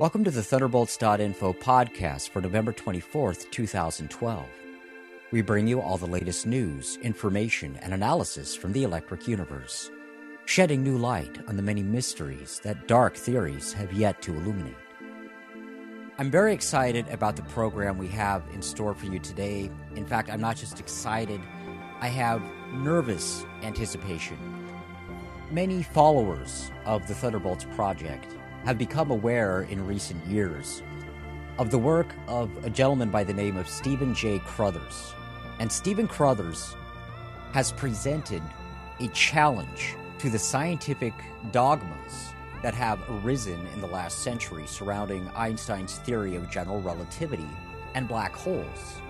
[0.00, 4.46] Welcome to the Thunderbolts.info podcast for November 24th, 2012.
[5.30, 9.90] We bring you all the latest news, information, and analysis from the electric universe,
[10.46, 14.74] shedding new light on the many mysteries that dark theories have yet to illuminate.
[16.16, 19.70] I'm very excited about the program we have in store for you today.
[19.96, 21.42] In fact, I'm not just excited,
[22.00, 22.40] I have
[22.72, 24.38] nervous anticipation.
[25.50, 30.82] Many followers of the Thunderbolts Project have become aware in recent years
[31.58, 34.38] of the work of a gentleman by the name of Stephen J.
[34.40, 35.14] Crothers.
[35.58, 36.74] And Stephen Crothers
[37.52, 38.42] has presented
[39.00, 41.12] a challenge to the scientific
[41.52, 42.32] dogmas
[42.62, 47.48] that have arisen in the last century surrounding Einstein's theory of general relativity
[47.94, 49.00] and black holes.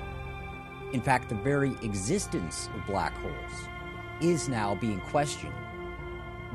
[0.93, 3.69] In fact, the very existence of black holes
[4.21, 5.55] is now being questioned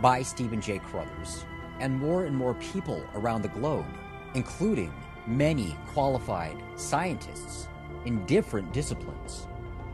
[0.01, 0.79] by Stephen J.
[0.79, 1.45] Crothers
[1.79, 3.85] and more and more people around the globe,
[4.33, 4.93] including
[5.27, 7.67] many qualified scientists
[8.05, 9.47] in different disciplines,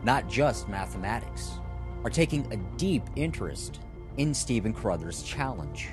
[0.04, 1.58] not just mathematics,
[2.04, 3.80] are taking a deep interest
[4.16, 5.90] in Stephen Crothers' challenge.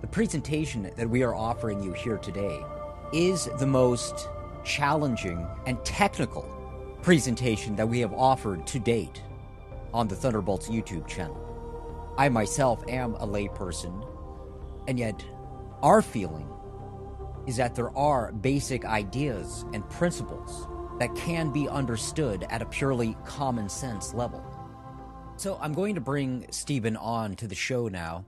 [0.00, 2.64] The presentation that we are offering you here today
[3.12, 4.28] is the most
[4.64, 6.48] challenging and technical
[7.02, 9.22] presentation that we have offered to date
[9.92, 11.46] on the Thunderbolts YouTube channel.
[12.16, 14.06] I myself am a layperson
[14.86, 15.24] and yet,
[15.82, 16.48] our feeling
[17.46, 23.16] is that there are basic ideas and principles that can be understood at a purely
[23.24, 24.44] common sense level.
[25.36, 28.26] So I'm going to bring Stephen on to the show now.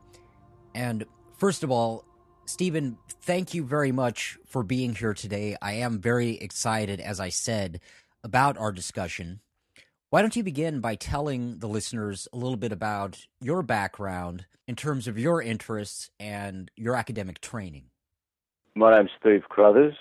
[0.75, 1.05] And
[1.37, 2.05] first of all,
[2.47, 5.57] Stephen, thank you very much for being here today.
[5.61, 7.81] I am very excited, as I said,
[8.25, 9.41] about our discussion.
[10.13, 14.77] Why don't you begin by telling the listeners a little bit about your background in
[14.77, 17.85] terms of your interests and your academic training?
[18.75, 19.95] My name's Steve Crothers.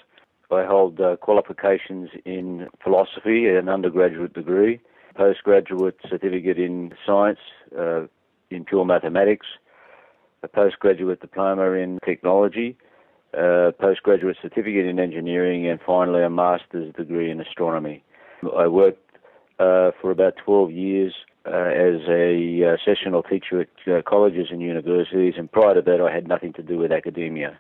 [0.52, 4.82] I hold uh, qualifications in philosophy, an undergraduate degree,
[5.16, 7.40] postgraduate certificate in science,
[7.80, 8.08] uh,
[8.50, 9.48] in pure mathematics,
[10.44, 12.76] a postgraduate diploma in technology,
[13.34, 18.04] a postgraduate certificate in engineering, and finally a master's degree in astronomy.
[18.58, 19.11] I worked
[19.62, 21.14] uh, for about 12 years
[21.46, 26.02] uh, as a uh, sessional teacher at uh, colleges and universities, and prior to that,
[26.02, 27.60] I had nothing to do with academia.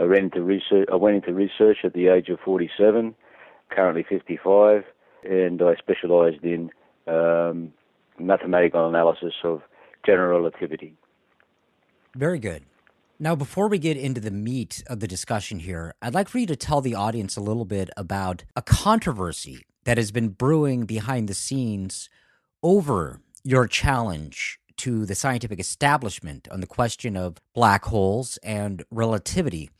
[0.00, 0.88] I went into research.
[0.92, 3.14] I went into research at the age of 47,
[3.70, 4.82] currently 55,
[5.22, 6.70] and I specialised in
[7.06, 7.72] um,
[8.18, 9.62] mathematical analysis of
[10.04, 10.96] general relativity.
[12.16, 12.64] Very good.
[13.20, 16.46] Now, before we get into the meat of the discussion here, I'd like for you
[16.46, 21.28] to tell the audience a little bit about a controversy that has been brewing behind
[21.28, 22.08] the scenes
[22.62, 29.70] over your challenge to the scientific establishment on the question of black holes and relativity.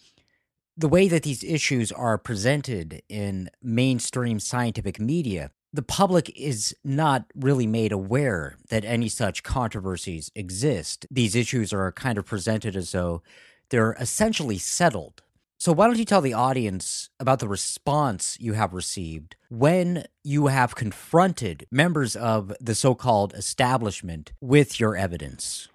[0.76, 7.26] The way that these issues are presented in mainstream scientific media, the public is not
[7.34, 11.06] really made aware that any such controversies exist.
[11.10, 13.22] These issues are kind of presented as though
[13.70, 15.22] they're essentially settled
[15.60, 20.46] so, why don't you tell the audience about the response you have received when you
[20.46, 25.68] have confronted members of the so called establishment with your evidence?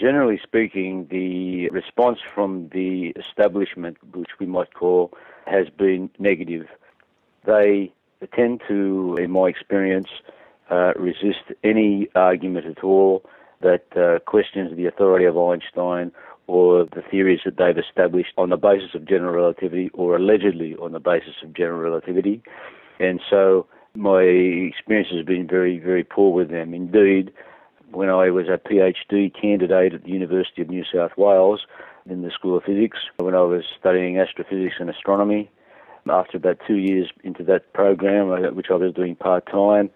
[0.00, 5.12] Generally speaking, the response from the establishment, which we might call,
[5.46, 6.66] has been negative.
[7.44, 7.92] They
[8.34, 10.08] tend to, in my experience,
[10.70, 13.26] uh, resist any argument at all
[13.60, 16.12] that uh, questions the authority of Einstein
[16.48, 20.92] or the theories that they've established on the basis of general relativity or allegedly on
[20.92, 22.42] the basis of general relativity.
[22.98, 26.74] And so my experience has been very, very poor with them.
[26.74, 27.32] Indeed,
[27.92, 31.60] when I was a PhD candidate at the University of New South Wales
[32.08, 35.50] in the School of Physics, when I was studying astrophysics and astronomy,
[36.10, 39.90] after about two years into that program, uh, which I was doing part time,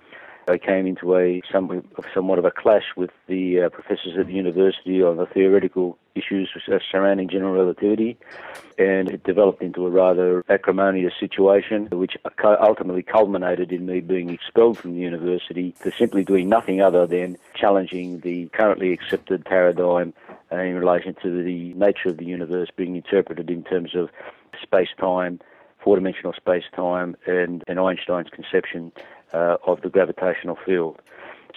[0.49, 5.03] I came into a somewhat of a clash with the uh, professors at the university
[5.03, 6.51] on the theoretical issues
[6.91, 8.19] surrounding general relativity,
[8.77, 14.79] and it developed into a rather acrimonious situation, which ultimately culminated in me being expelled
[14.79, 20.13] from the university for simply doing nothing other than challenging the currently accepted paradigm
[20.51, 24.11] uh, in relation to the nature of the universe being interpreted in terms of
[24.61, 25.41] space-time,
[25.79, 28.93] four-dimensional space-time, and, and Einstein's conception
[29.33, 31.01] uh, of the gravitational field.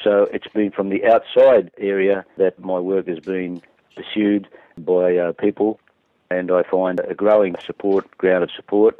[0.04, 3.62] So it's been from the outside area that my work has been
[3.96, 5.80] pursued by uh, people,
[6.30, 9.00] and I find a growing support, ground of support,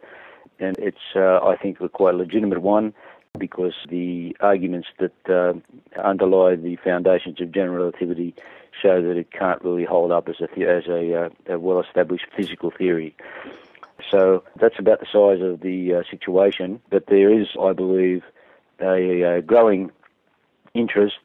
[0.60, 2.94] and it's, uh, I think, a quite legitimate one
[3.38, 5.54] because the arguments that uh,
[6.02, 8.34] underlie the foundations of general relativity
[8.82, 12.72] show that it can't really hold up as a, as a, uh, a well-established physical
[12.72, 13.16] theory.
[14.12, 16.82] So that's about the size of the uh, situation.
[16.90, 18.24] But there is, I believe,
[18.82, 19.92] a, a growing
[20.74, 21.18] interest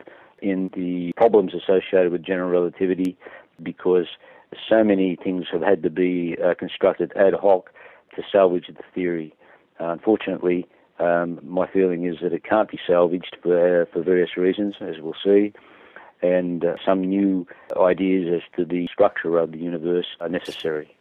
[0.42, 3.16] in the problems associated with general relativity
[3.62, 4.06] because
[4.68, 7.70] so many things have had to be uh, constructed ad hoc
[8.16, 9.34] to salvage the theory.
[9.78, 10.66] Uh, unfortunately,
[10.98, 14.96] um, my feeling is that it can't be salvaged for, uh, for various reasons, as
[15.00, 15.52] we'll see,
[16.22, 20.94] and uh, some new ideas as to the structure of the universe are necessary.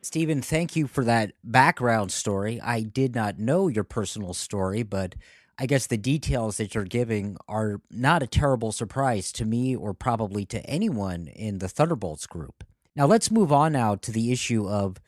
[0.00, 2.60] Stephen, thank you for that background story.
[2.60, 5.16] I did not know your personal story, but
[5.60, 9.92] I guess the details that you're giving are not a terrible surprise to me or
[9.92, 12.62] probably to anyone in the Thunderbolts group.
[12.94, 14.98] Now, let's move on now to the issue of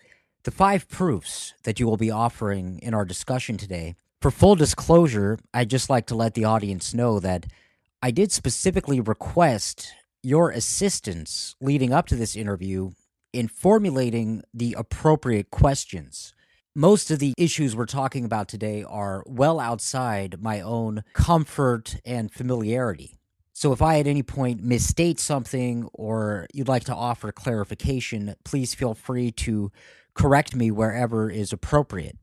[0.43, 3.95] the five proofs that you will be offering in our discussion today.
[4.21, 7.47] For full disclosure, I'd just like to let the audience know that
[8.03, 9.93] I did specifically request
[10.23, 12.91] your assistance leading up to this interview
[13.33, 16.35] in formulating the appropriate questions
[16.75, 22.33] most of the issues we're talking about today are well outside my own comfort and
[22.33, 23.17] familiarity.
[23.53, 28.75] So if I at any point misstate something or you'd like to offer clarification, please
[28.75, 29.73] feel free to
[30.15, 32.17] correct me wherever is appropriate.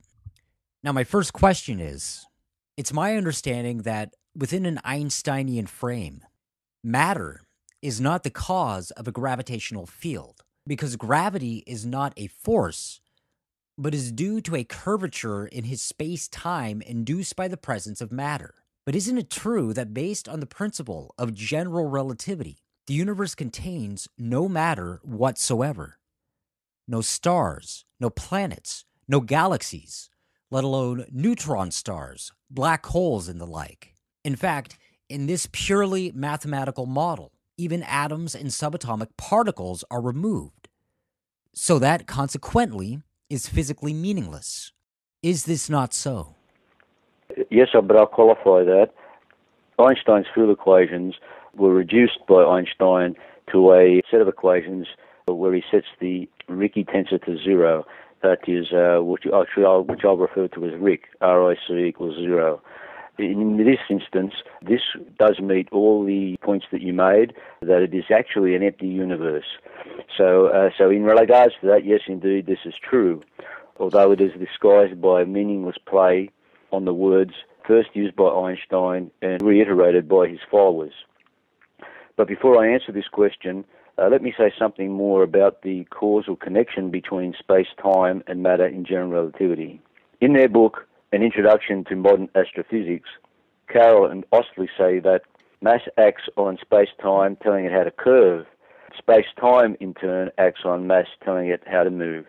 [0.82, 2.26] Now, my first question is
[2.78, 6.22] it's my understanding that within an Einsteinian frame,
[6.84, 7.42] matter
[7.82, 13.02] is not the cause of a gravitational field because gravity is not a force
[13.78, 18.12] but is due to a curvature in his space time induced by the presence of
[18.12, 18.56] matter.
[18.86, 22.58] But isn't it true that based on the principle of general relativity,
[22.88, 26.00] the universe contains no matter whatsoever?
[26.88, 30.10] No stars, no planets, no galaxies,
[30.50, 33.94] let alone neutron stars, black holes, and the like.
[34.24, 34.78] In fact,
[35.10, 40.70] in this purely mathematical model, even atoms and subatomic particles are removed.
[41.54, 44.72] So that consequently, is physically meaningless.
[45.22, 46.36] Is this not so?
[47.50, 48.92] Yes, but I'll qualify that.
[49.80, 51.16] Einstein's field equations
[51.56, 53.16] were reduced by Einstein
[53.52, 54.88] to a set of equations
[55.28, 57.86] where he sets the Ricci tensor to zero.
[58.24, 62.62] That is, uh, which, actually I'll, which I'll refer to as RIC, R-I-C equals zero.
[63.18, 64.82] In this instance, this
[65.18, 69.46] does meet all the points that you made, that it is actually an empty universe.
[70.16, 73.24] So, uh, so in regards to that, yes, indeed, this is true.
[73.80, 76.30] Although it is disguised by a meaningless play
[76.72, 77.34] on the words
[77.68, 80.94] first used by Einstein and reiterated by his followers.
[82.16, 83.66] But before I answer this question,
[83.98, 88.86] uh, let me say something more about the causal connection between space-time and matter in
[88.86, 89.82] general relativity.
[90.22, 93.10] In their book, an introduction to modern astrophysics,
[93.72, 95.22] Carroll and Ostlie say that
[95.62, 98.46] mass acts on space-time, telling it how to curve.
[98.98, 102.26] Space-time, in turn, acts on mass, telling it how to move.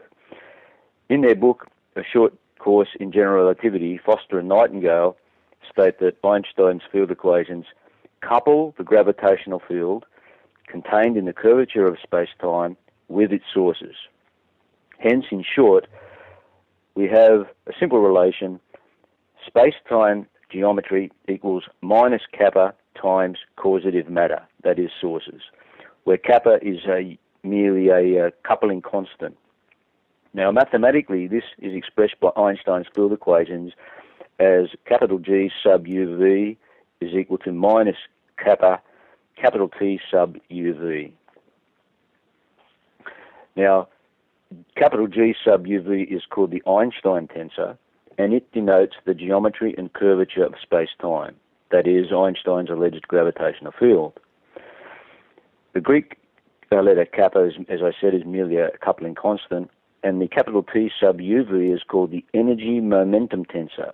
[1.08, 1.66] In their book,
[1.96, 5.16] A Short Course in General Relativity, Foster and Nightingale
[5.70, 7.66] state that Einstein's field equations
[8.20, 10.04] couple the gravitational field
[10.66, 12.76] contained in the curvature of space-time
[13.08, 13.94] with its sources.
[14.98, 15.86] Hence, in short,
[16.94, 18.60] we have a simple relation
[19.48, 25.42] space-time geometry equals minus kappa times causative matter, that is sources,
[26.04, 29.36] where kappa is a, merely a, a coupling constant.
[30.34, 33.72] Now, mathematically, this is expressed by Einstein's field equations
[34.38, 36.56] as capital G sub uv
[37.00, 37.96] is equal to minus
[38.42, 38.80] kappa
[39.40, 41.12] capital T sub uv.
[43.56, 43.88] Now,
[44.76, 47.76] capital G sub uv is called the Einstein tensor,
[48.18, 51.36] and it denotes the geometry and curvature of space-time,
[51.70, 54.18] that is, Einstein's alleged gravitational field.
[55.72, 56.16] The Greek
[56.72, 59.70] uh, letter kappa, is, as I said, is merely a coupling constant,
[60.02, 63.92] and the capital T sub uv is called the energy momentum tensor,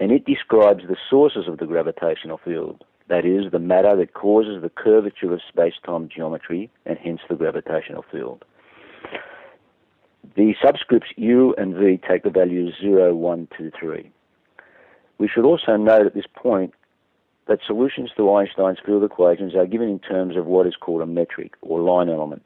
[0.00, 4.62] and it describes the sources of the gravitational field, that is, the matter that causes
[4.62, 8.44] the curvature of space-time geometry and hence the gravitational field.
[10.36, 14.10] The subscripts U and V take the values 0, 1, 2, 3.
[15.18, 16.74] We should also note at this point
[17.46, 21.06] that solutions to Einstein's field equations are given in terms of what is called a
[21.06, 22.42] metric or line element.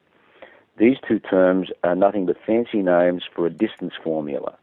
[0.78, 4.56] These two terms are nothing but fancy names for a distance formula,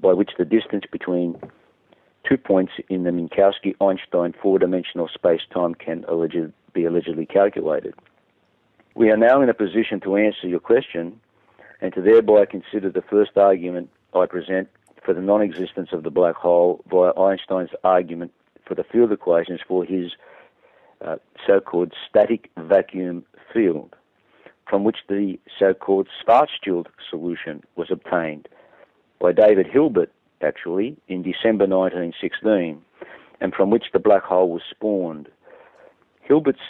[0.00, 1.40] by which the distance between
[2.28, 7.94] two points in the Minkowski-Einstein four-dimensional space-time can alleged, be allegedly calculated.
[8.94, 11.20] We are now in a position to answer your question
[11.80, 14.68] and to thereby consider the first argument I present
[15.04, 18.32] for the non-existence of the black hole via Einstein's argument
[18.66, 20.12] for the field equations for his
[21.04, 23.94] uh, so-called static vacuum field,
[24.68, 28.48] from which the so-called Schwarzschild solution was obtained.
[29.18, 30.10] by David Hilbert,
[30.42, 32.80] actually, in December 1916,
[33.40, 35.28] and from which the black hole was spawned.
[36.22, 36.60] Hilbert's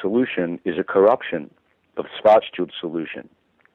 [0.00, 1.50] solution is a corruption
[1.96, 3.28] of Schwarzschild solution,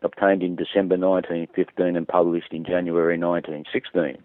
[0.04, 4.18] obtained in December 1915 and published in January 1916,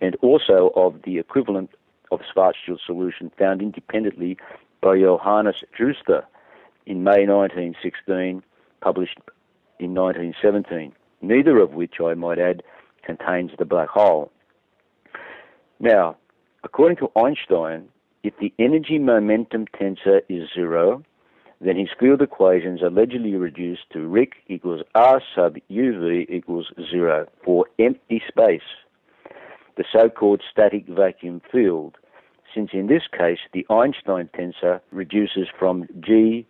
[0.00, 1.70] and also of the equivalent
[2.10, 4.36] of Schwarzschild solution found independently
[4.80, 6.22] by Johannes Droste
[6.86, 8.42] in May 1916,
[8.80, 9.18] published
[9.78, 12.62] in 1917, neither of which, I might add,
[13.02, 14.30] contains the black hole.
[15.80, 16.16] Now,
[16.62, 17.88] according to Einstein,
[18.22, 21.02] if the energy momentum tensor is zero,
[21.60, 27.66] then his field equations allegedly reduced to Ric equals R sub UV equals zero for
[27.78, 28.60] empty space,
[29.76, 31.96] the so-called static vacuum field,
[32.54, 36.46] since in this case the Einstein tensor reduces from G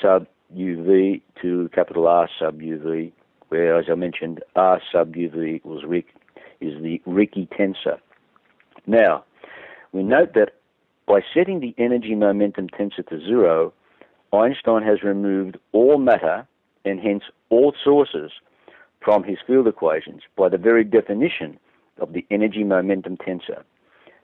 [0.00, 3.12] sub UV to capital R sub UV,
[3.48, 6.06] where, as I mentioned, R sub UV equals Ric
[6.60, 7.98] is the Ricci tensor.
[8.86, 9.24] Now,
[9.92, 10.52] we note that
[11.06, 13.72] by setting the energy momentum tensor to zero,
[14.32, 16.46] Einstein has removed all matter
[16.84, 18.32] and hence all sources
[19.00, 21.58] from his field equations by the very definition
[21.98, 23.62] of the energy momentum tensor.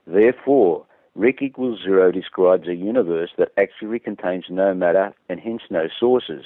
[0.05, 0.85] Therefore,
[1.15, 6.45] Ric equals zero describes a universe that actually contains no matter and hence no sources.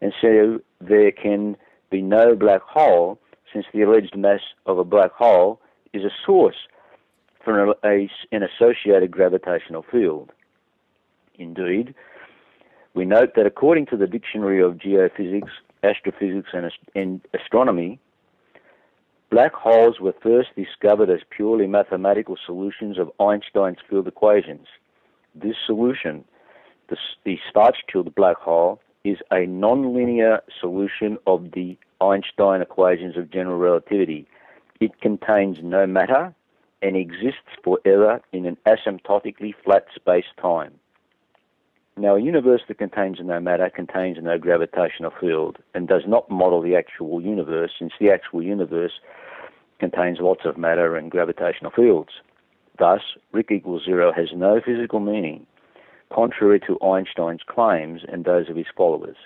[0.00, 1.56] And so there can
[1.90, 3.18] be no black hole
[3.52, 5.60] since the alleged mass of a black hole
[5.92, 6.56] is a source
[7.44, 10.30] for an associated gravitational field.
[11.36, 11.94] Indeed,
[12.94, 15.50] we note that according to the Dictionary of Geophysics,
[15.82, 17.98] Astrophysics, and, and Astronomy,
[19.30, 24.66] black holes were first discovered as purely mathematical solutions of Einstein's field equations.
[25.34, 26.24] This solution,
[26.88, 33.58] the, the Schwarzschild black hole, is a nonlinear solution of the Einstein equations of general
[33.58, 34.28] relativity.
[34.80, 36.34] It contains no matter
[36.82, 40.74] and exists forever in an asymptotically flat space-time.
[41.96, 46.62] Now, a universe that contains no matter contains no gravitational field and does not model
[46.62, 48.92] the actual universe, since the actual universe
[49.78, 52.12] contains lots of matter and gravitational fields.
[52.78, 55.46] Thus, Ric equals zero has no physical meaning,
[56.10, 59.16] contrary to Einstein's claims and those of his followers.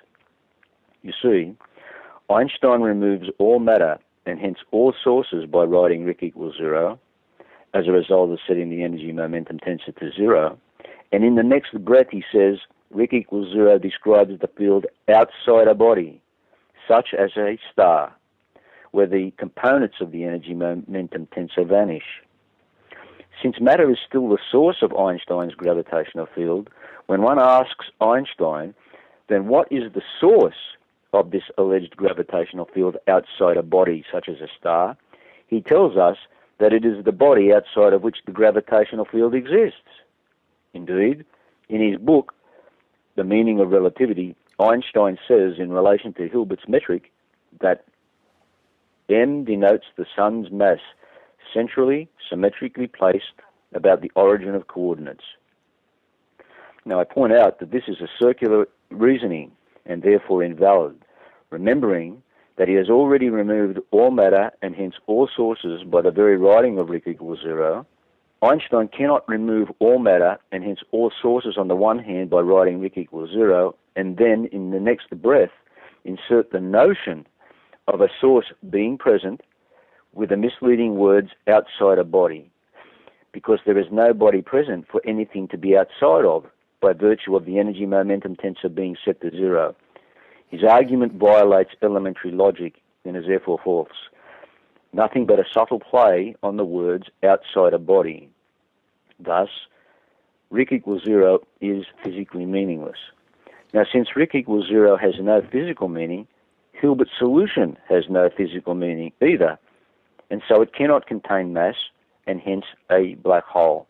[1.02, 1.54] You see,
[2.28, 6.99] Einstein removes all matter and hence all sources by writing Ric equals zero
[7.75, 10.58] as a result of setting the energy momentum tensor to zero
[11.16, 12.58] and in the next breath, he says,
[12.90, 16.20] Ric equals zero describes the field outside a body,
[16.87, 18.14] such as a star,
[18.90, 22.20] where the components of the energy momentum tensor vanish.
[23.42, 26.68] Since matter is still the source of Einstein's gravitational field,
[27.06, 28.75] when one asks Einstein,
[29.30, 30.76] then what is the source
[31.14, 34.99] of this alleged gravitational field outside a body such as a star?
[35.46, 36.18] He tells us
[36.58, 39.80] that it is the body outside of which the gravitational field exists.
[40.76, 41.25] Indeed,
[41.71, 42.35] in his book,
[43.16, 47.11] The Meaning of Relativity, Einstein says in relation to Hilbert's metric
[47.61, 47.85] that
[49.09, 50.80] M denotes the sun's mass
[51.54, 53.40] centrally, symmetrically placed
[53.75, 55.25] about the origin of coordinates.
[56.85, 59.52] Now, I point out that this is a circular reasoning
[59.87, 60.97] and therefore invalid,
[61.50, 62.23] remembering
[62.56, 66.78] that he has already removed all matter and hence all sources by the very writing
[66.78, 67.87] of Ric equals zero,
[68.43, 72.81] Einstein cannot remove all matter and hence all sources on the one hand by writing
[72.81, 75.50] Ric equals zero, and then in the next breath
[76.05, 77.26] insert the notion
[77.88, 79.40] of a source being present
[80.12, 82.50] with the misleading words outside a body,
[83.33, 86.45] because there is no body present for anything to be outside of
[86.81, 89.75] by virtue of the energy momentum tensor being set to zero.
[90.49, 93.88] His argument violates elementary logic and is therefore false
[94.97, 98.29] nothing but a subtle play on the words outside a body.
[99.21, 99.49] Thus,
[100.50, 102.99] Ric equals zero is physically meaningless.
[103.73, 106.26] Now, since Ric equals zero has no physical meaning,
[106.73, 109.59] Hilbert's solution has no physical meaning either,
[110.31, 111.76] and so it cannot contain mass
[112.26, 113.87] and hence a black hole.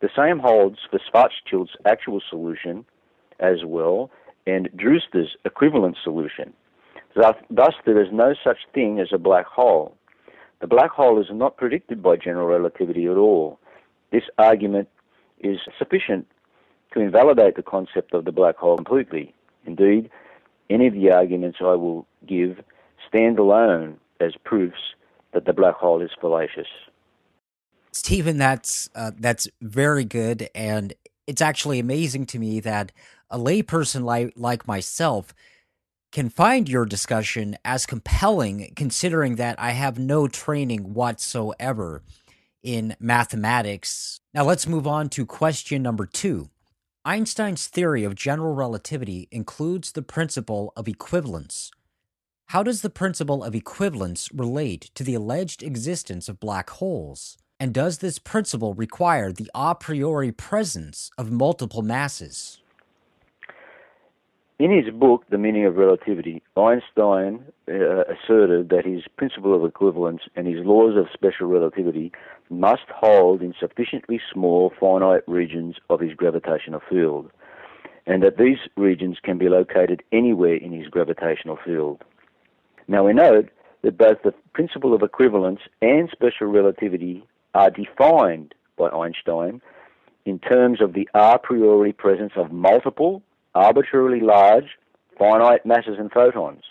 [0.00, 2.84] The same holds for Schwarzschild's actual solution
[3.40, 4.10] as well
[4.46, 6.52] and Droste's equivalent solution.
[7.14, 9.96] Thus, there is no such thing as a black hole.
[10.60, 13.58] The black hole is not predicted by general relativity at all.
[14.10, 14.88] This argument
[15.40, 16.26] is sufficient
[16.92, 19.34] to invalidate the concept of the black hole completely.
[19.66, 20.10] Indeed,
[20.70, 22.62] any of the arguments I will give
[23.06, 24.94] stand alone as proofs
[25.32, 26.68] that the black hole is fallacious.
[27.92, 30.92] Stephen, that's uh, that's very good, and
[31.26, 32.92] it's actually amazing to me that
[33.30, 35.34] a layperson like like myself
[36.16, 42.02] can find your discussion as compelling considering that I have no training whatsoever
[42.62, 44.18] in mathematics.
[44.32, 46.48] Now let's move on to question number two.
[47.04, 51.70] Einstein's theory of general relativity includes the principle of equivalence.
[52.46, 57.36] How does the principle of equivalence relate to the alleged existence of black holes?
[57.60, 62.62] And does this principle require the a priori presence of multiple masses?
[64.58, 70.22] In his book, The Meaning of Relativity, Einstein uh, asserted that his principle of equivalence
[70.34, 72.10] and his laws of special relativity
[72.48, 77.30] must hold in sufficiently small finite regions of his gravitational field,
[78.06, 82.02] and that these regions can be located anywhere in his gravitational field.
[82.88, 83.50] Now we note
[83.82, 87.22] that both the principle of equivalence and special relativity
[87.52, 89.60] are defined by Einstein
[90.24, 93.22] in terms of the a priori presence of multiple
[93.56, 94.76] arbitrarily large,
[95.18, 96.62] finite masses and photons.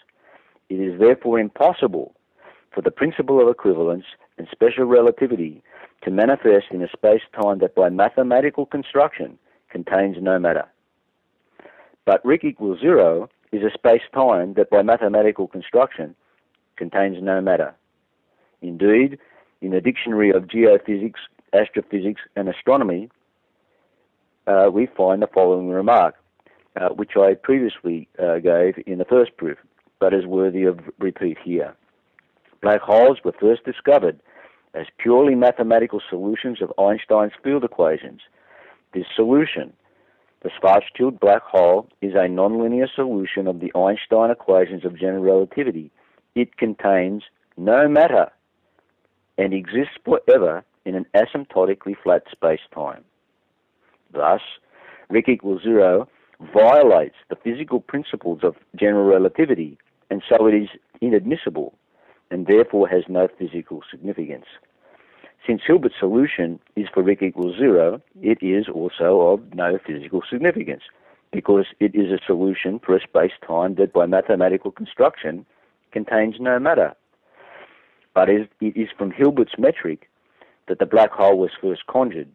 [0.69, 2.13] It is therefore impossible
[2.73, 4.05] for the principle of equivalence
[4.37, 5.63] and special relativity
[6.03, 9.37] to manifest in a space-time that by mathematical construction
[9.69, 10.65] contains no matter.
[12.05, 16.15] But Ric equals zero is a space-time that by mathematical construction
[16.75, 17.73] contains no matter.
[18.61, 19.17] Indeed,
[19.61, 21.21] in the Dictionary of Geophysics,
[21.53, 23.09] Astrophysics and Astronomy,
[24.45, 26.15] uh, we find the following remark
[26.79, 29.57] uh, which I previously uh, gave in the first proof,
[29.99, 31.73] but is worthy of repeat here.
[32.61, 34.19] Black holes were first discovered
[34.73, 38.21] as purely mathematical solutions of Einstein's field equations.
[38.93, 39.73] This solution,
[40.43, 45.91] the Schwarzschild black hole, is a nonlinear solution of the Einstein equations of general relativity.
[46.35, 47.23] It contains
[47.57, 48.31] no matter
[49.37, 53.03] and exists forever in an asymptotically flat space-time.
[54.11, 54.41] Thus,
[55.09, 56.07] Ric equals zero
[56.53, 59.77] violates the physical principles of general relativity,
[60.09, 60.69] and so it is
[61.01, 61.73] inadmissible
[62.31, 64.45] and therefore has no physical significance.
[65.45, 70.83] Since Hilbert's solution is for Ric equals zero, it is also of no physical significance
[71.31, 75.45] because it is a solution for a space-time that by mathematical construction
[75.91, 76.95] contains no matter.
[78.13, 80.09] But it is from Hilbert's metric
[80.67, 82.29] that the black hole was first conjured.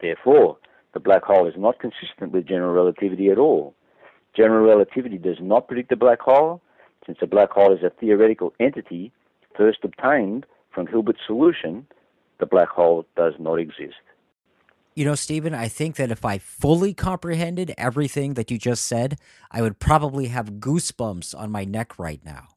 [0.00, 0.56] Therefore,
[0.96, 3.74] the black hole is not consistent with general relativity at all.
[4.34, 6.62] General relativity does not predict the black hole,
[7.04, 9.12] since a black hole is a theoretical entity
[9.54, 11.86] first obtained from Hilbert's solution,
[12.40, 14.00] the black hole does not exist.
[14.94, 19.18] You know, Stephen, I think that if I fully comprehended everything that you just said,
[19.50, 22.55] I would probably have goosebumps on my neck right now.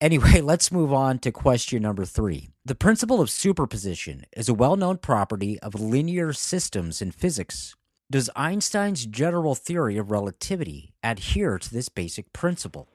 [0.00, 2.48] Anyway, let's move on to question number three.
[2.64, 7.74] The principle of superposition is a well known property of linear systems in physics.
[8.10, 12.88] Does Einstein's general theory of relativity adhere to this basic principle?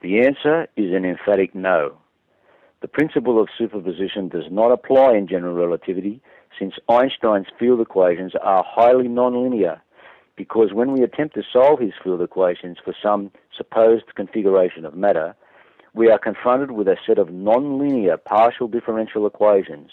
[0.00, 1.98] The answer is an emphatic no.
[2.80, 6.22] The principle of superposition does not apply in general relativity
[6.58, 9.80] since Einstein's field equations are highly nonlinear
[10.36, 15.34] because when we attempt to solve his field equations for some supposed configuration of matter,
[15.98, 19.90] we are confronted with a set of nonlinear partial differential equations.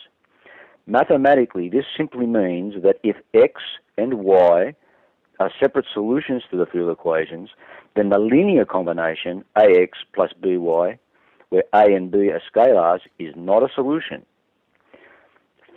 [0.86, 3.60] Mathematically, this simply means that if x
[3.98, 4.76] and y
[5.39, 7.50] are separate solutions to the field equations,
[7.96, 11.00] then the linear combination ax plus by,
[11.50, 14.24] where a and b are scalars, is not a solution.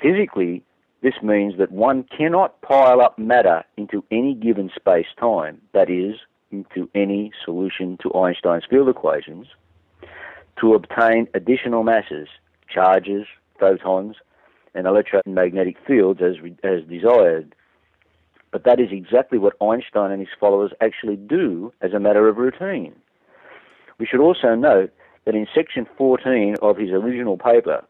[0.03, 0.63] Physically,
[1.03, 6.17] this means that one cannot pile up matter into any given space-time, that is,
[6.51, 9.47] into any solution to Einstein's field equations,
[10.61, 12.29] to obtain additional masses,
[12.73, 13.27] charges,
[13.59, 14.17] photons,
[14.75, 17.55] and electromagnetic fields as, as desired.
[18.51, 22.37] But that is exactly what Einstein and his followers actually do as a matter of
[22.37, 22.95] routine.
[23.99, 24.91] We should also note
[25.25, 27.85] that in section 14 of his original paper,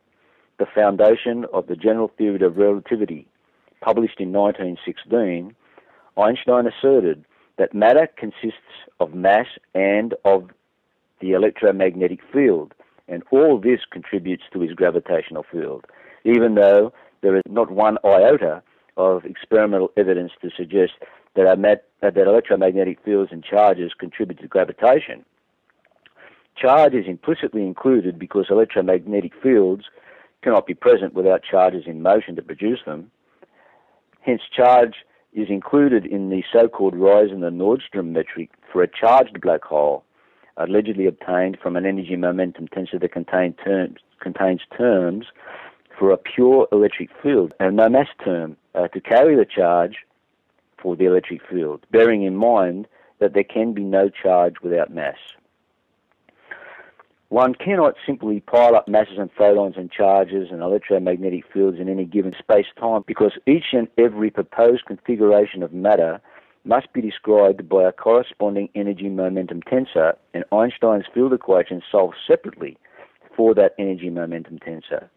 [0.59, 3.29] The Foundation of the General Theory of Relativity,
[3.81, 5.55] published in 1916,
[6.17, 7.25] Einstein asserted
[7.59, 10.51] that matter consists of mass and of
[11.21, 12.75] the electromagnetic field,
[13.09, 15.85] and all this contributes to his gravitational field,
[16.25, 18.63] even though there is not one iota
[18.97, 20.93] of experimental evidence to suggest
[21.35, 25.25] that, that electromagnetic fields and charges contribute to gravitation.
[26.57, 29.85] Charge is implicitly included because electromagnetic fields
[30.43, 33.11] cannot be present without charges in motion to produce them.
[34.21, 34.95] Hence, charge
[35.33, 40.05] is included in the so-called Reissner-Nordström metric for a charged black hole
[40.59, 45.27] allegedly obtained from an energy momentum tensor that contain terms, contains terms
[45.99, 49.99] for a pure electric field and no mass term uh, to carry the charge
[50.81, 52.87] for the electric field, bearing in mind
[53.19, 55.17] that there can be no charge without mass.
[57.31, 62.07] One cannot simply pile up masses and photons and charges and electromagnetic fields in any
[62.07, 66.21] given space-time because each and every proposed configuration of matter
[66.69, 72.77] must be described by a corresponding energy momentum tensor and Einstein's field equation solved separately
[73.35, 75.09] for that energy momentum tensor.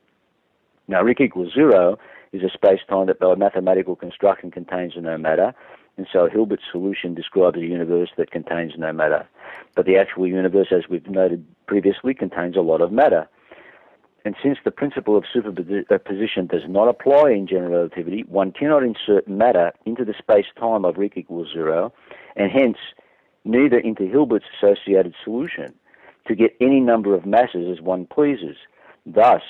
[0.88, 2.00] Now, Ric equals zero
[2.32, 5.54] is a space-time that by mathematical construction contains no matter,
[5.98, 9.28] and so Hilbert's solution describes a universe that contains no matter.
[9.76, 13.28] But the actual universe, as we've noted previously, contains a lot of matter.
[14.24, 19.28] And since the principle of superposition does not apply in general relativity, one cannot insert
[19.28, 21.92] matter into the space-time of Ric equals zero,
[22.36, 22.78] and hence
[23.44, 25.74] neither into Hilbert's associated solution
[26.28, 28.58] to get any number of masses as one pleases.
[29.08, 29.42] Thus,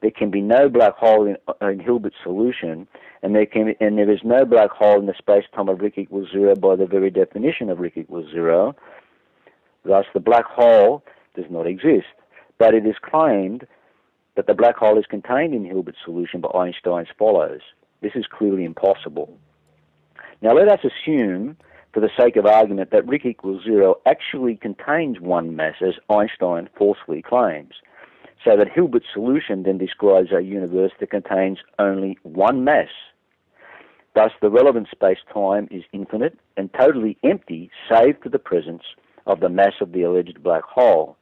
[0.00, 2.86] there can be no black hole in, in Hilbert's solution,
[3.22, 6.28] and there can and there is no black hole in the space-time of Ric equals
[6.30, 8.76] zero by the very definition of Ric equals zero.
[9.84, 11.02] Thus, the black hole
[11.34, 12.06] does not exist,
[12.58, 13.66] but it is claimed
[14.38, 17.58] that the black hole is contained in Hilbert's solution by Einstein's follows.
[18.02, 19.36] This is clearly impossible.
[20.40, 21.56] Now, let us assume,
[21.92, 26.68] for the sake of argument, that Ric equals zero actually contains one mass, as Einstein
[26.78, 27.74] falsely claims.
[28.44, 32.90] So that Hilbert's solution then describes a universe that contains only one mass.
[34.14, 38.84] Thus, the relevant space-time is infinite and totally empty, save for the presence
[39.26, 41.16] of the mass of the alleged black hole.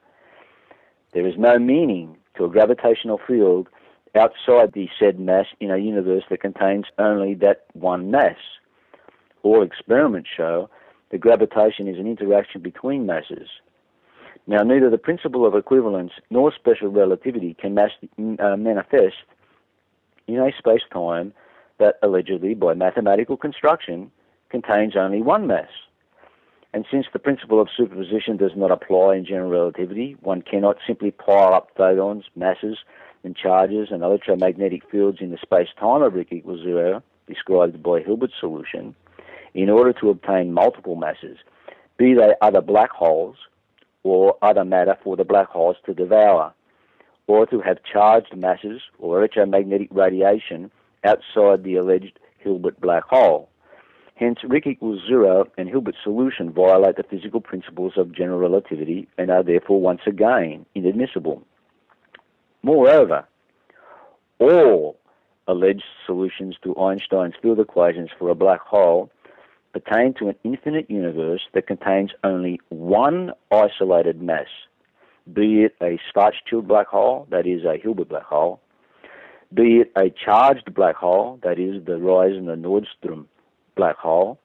[1.14, 3.68] There is no meaning to a gravitational field
[4.14, 8.37] outside the said mass in a universe that contains only that one mass.
[9.42, 10.68] All experiments show
[11.11, 13.49] that gravitation is an interaction between masses.
[14.46, 19.16] Now, neither the principle of equivalence nor special relativity can uh, manifest
[20.27, 21.33] in a space-time
[21.79, 24.11] that allegedly, by mathematical construction,
[24.49, 25.68] contains only one mass.
[26.72, 31.11] And since the principle of superposition does not apply in general relativity, one cannot simply
[31.11, 32.79] pile up photons, masses,
[33.24, 38.94] and charges and electromagnetic fields in the space-time of equals zero, described by Hilbert's solution,
[39.55, 41.38] in order to obtain multiple masses,
[41.96, 43.37] be they other black holes
[44.02, 46.52] or other matter for the black holes to devour,
[47.26, 50.70] or to have charged masses or electromagnetic radiation
[51.05, 53.48] outside the alleged Hilbert black hole.
[54.16, 59.31] Hence, Ric equals zero and Hilbert's solution violate the physical principles of general relativity and
[59.31, 61.42] are therefore once again inadmissible.
[62.62, 63.26] Moreover,
[64.38, 64.98] all
[65.46, 69.11] alleged solutions to Einstein's field equations for a black hole
[69.74, 74.46] pertain to an infinite universe that contains only one isolated mass,
[75.31, 78.61] be it a Schwarzschild black hole, that is a Hilbert black hole,
[79.52, 83.26] be it a charged black hole, that is the the Nordstrom
[83.77, 84.41] black hole,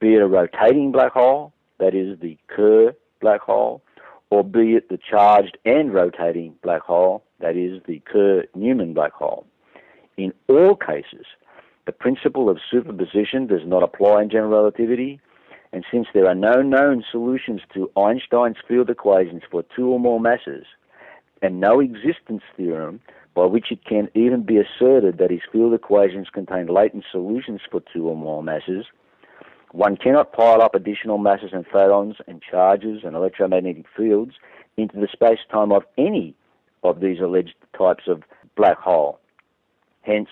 [0.00, 3.82] be it a rotating black hole, that is the Kerr black hole,
[4.30, 9.12] or be it the charged and rotating black hole, that is the Kerr Newman black
[9.12, 9.46] hole.
[10.16, 11.26] In all cases,
[11.86, 15.20] the principle of superposition does not apply in general relativity,
[15.72, 20.20] and since there are no known solutions to Einstein's field equations for two or more
[20.20, 20.66] masses,
[21.40, 23.00] and no existence theorem
[23.38, 27.80] by which it can even be asserted that his field equations contain latent solutions for
[27.92, 28.86] two or more masses,
[29.70, 34.32] one cannot pile up additional masses and photons and charges and electromagnetic fields
[34.76, 36.34] into the space-time of any
[36.82, 38.24] of these alleged types of
[38.56, 39.20] black hole.
[40.02, 40.30] Hence,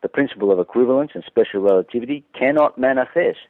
[0.00, 3.40] the principle of equivalence and special relativity cannot manifest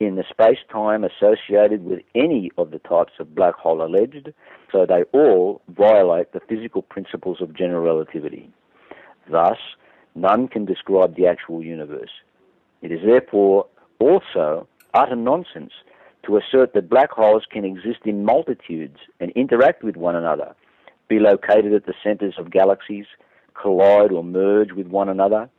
[0.00, 4.32] in the space-time associated with any of the types of black hole alleged,
[4.72, 8.50] so they all violate the physical principles of general relativity.
[9.30, 9.58] Thus,
[10.14, 12.10] none can describe the actual universe.
[12.80, 13.66] It is therefore
[13.98, 15.72] also utter nonsense
[16.24, 20.54] to assert that black holes can exist in multitudes and interact with one another,
[21.08, 23.06] be located at the centers of galaxies,
[23.60, 25.50] collide or merge with one another,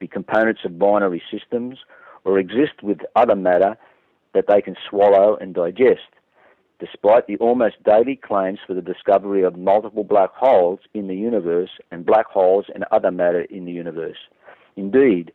[0.00, 1.78] be components of binary systems,
[2.24, 3.76] or exist with other matter
[4.34, 6.10] that they can swallow and digest,
[6.78, 11.70] despite the almost daily claims for the discovery of multiple black holes in the universe
[11.90, 14.18] and black holes and other matter in the universe.
[14.76, 15.32] Indeed,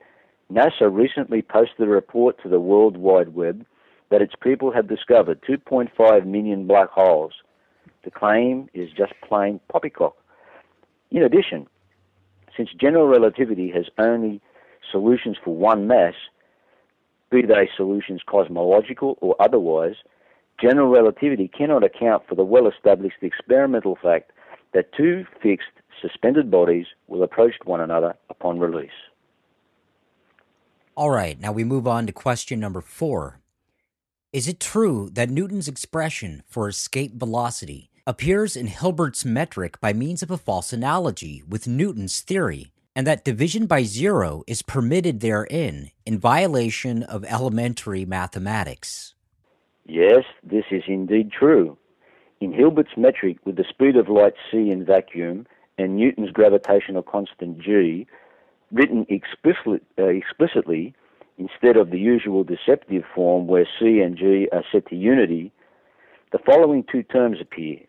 [0.51, 3.65] NASA recently posted a report to the World Wide Web
[4.09, 7.33] that its people have discovered 2.5 million black holes.
[8.03, 10.15] The claim is just plain poppycock.
[11.11, 11.67] In addition,
[12.55, 14.41] since general relativity has only
[14.91, 16.15] solutions for one mass,
[17.31, 19.95] be they solutions cosmological or otherwise,
[20.61, 24.31] general relativity cannot account for the well established experimental fact
[24.73, 25.67] that two fixed
[26.01, 28.89] suspended bodies will approach one another upon release.
[30.95, 33.39] All right, now we move on to question number four.
[34.33, 40.21] Is it true that Newton's expression for escape velocity appears in Hilbert's metric by means
[40.21, 45.89] of a false analogy with Newton's theory, and that division by zero is permitted therein
[46.05, 49.15] in violation of elementary mathematics?
[49.85, 51.77] Yes, this is indeed true.
[52.41, 57.59] In Hilbert's metric, with the speed of light c in vacuum and Newton's gravitational constant
[57.61, 58.05] g,
[58.69, 60.93] written explicit, uh, explicitly
[61.37, 65.53] instead of the usual deceptive form where c and g are set to unity,
[66.33, 67.79] the following two terms appear.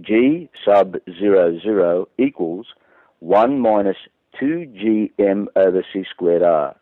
[0.00, 2.66] g sub 0, 0 equals
[3.20, 3.96] 1 minus
[4.40, 6.76] 2gm over c squared r.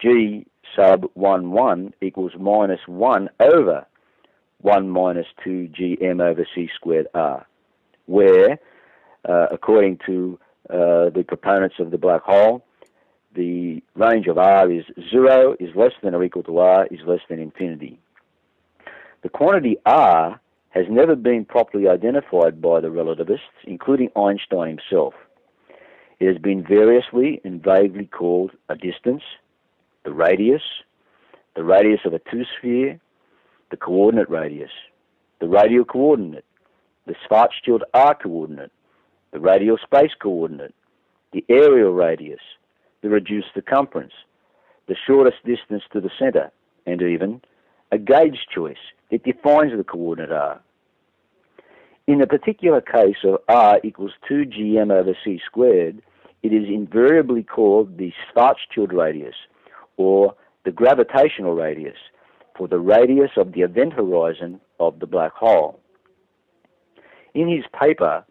[0.00, 3.86] g sub 1, 1 equals minus 1 over
[4.60, 7.46] 1 minus 2gm over c squared r,
[8.06, 8.58] where,
[9.28, 10.38] uh, according to
[10.70, 12.64] uh, the proponents of the black hole,
[13.34, 17.20] the range of r is 0, is less than or equal to r, is less
[17.28, 17.98] than infinity.
[19.22, 20.40] The quantity r
[20.72, 25.14] has never been properly identified by the relativists, including Einstein himself.
[26.18, 29.22] It has been variously and vaguely called a distance,
[30.04, 30.62] the radius,
[31.56, 32.98] the radius of a two-sphere,
[33.70, 34.70] the coordinate radius,
[35.40, 36.44] the radial coordinate,
[37.06, 38.72] the Schwarzschild R coordinate,
[39.32, 40.74] the radial space coordinate,
[41.32, 42.40] the aerial radius,
[43.02, 44.12] the reduced circumference,
[44.88, 46.50] the shortest distance to the center,
[46.86, 47.40] and even
[47.92, 48.76] a gauge choice
[49.10, 50.60] that defines the coordinate r.
[52.06, 56.02] In the particular case of r equals 2 gm over c squared,
[56.42, 59.36] it is invariably called the Schwarzschild radius,
[59.96, 61.98] or the gravitational radius,
[62.56, 65.78] for the radius of the event horizon of the black hole.
[67.34, 68.24] In his paper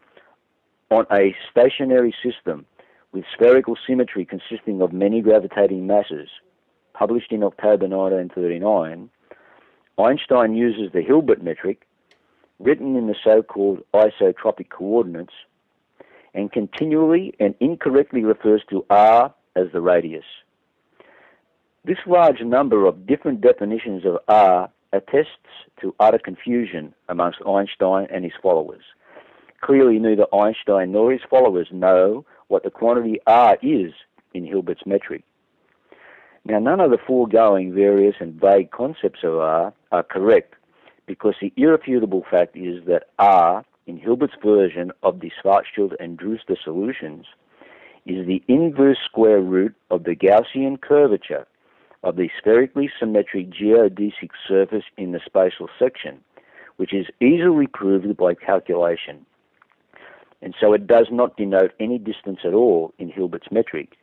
[0.90, 2.66] on a stationary system
[3.14, 6.30] with spherical symmetry consisting of many gravitating masses,
[6.94, 9.10] published in October 1939,
[9.98, 11.88] Einstein uses the Hilbert metric,
[12.60, 15.34] written in the so-called isotropic coordinates,
[16.34, 20.26] and continually and incorrectly refers to r as the radius.
[21.84, 28.24] This large number of different definitions of r attests to utter confusion amongst Einstein and
[28.24, 28.84] his followers.
[29.62, 33.94] Clearly, neither Einstein nor his followers know what the quantity R is
[34.34, 35.24] in Hilbert's metric.
[36.44, 40.56] Now, none of the foregoing various and vague concepts of R are correct
[41.06, 46.58] because the irrefutable fact is that R, in Hilbert's version of the Schwarzschild and Droste
[46.64, 47.28] solutions,
[48.06, 51.46] is the inverse square root of the Gaussian curvature
[52.04, 56.20] of the spherically symmetric geodesic surface in the spatial section,
[56.78, 59.26] which is easily proved by calculation.
[60.42, 63.98] And so it does not denote any distance at all in Hilbert's metric,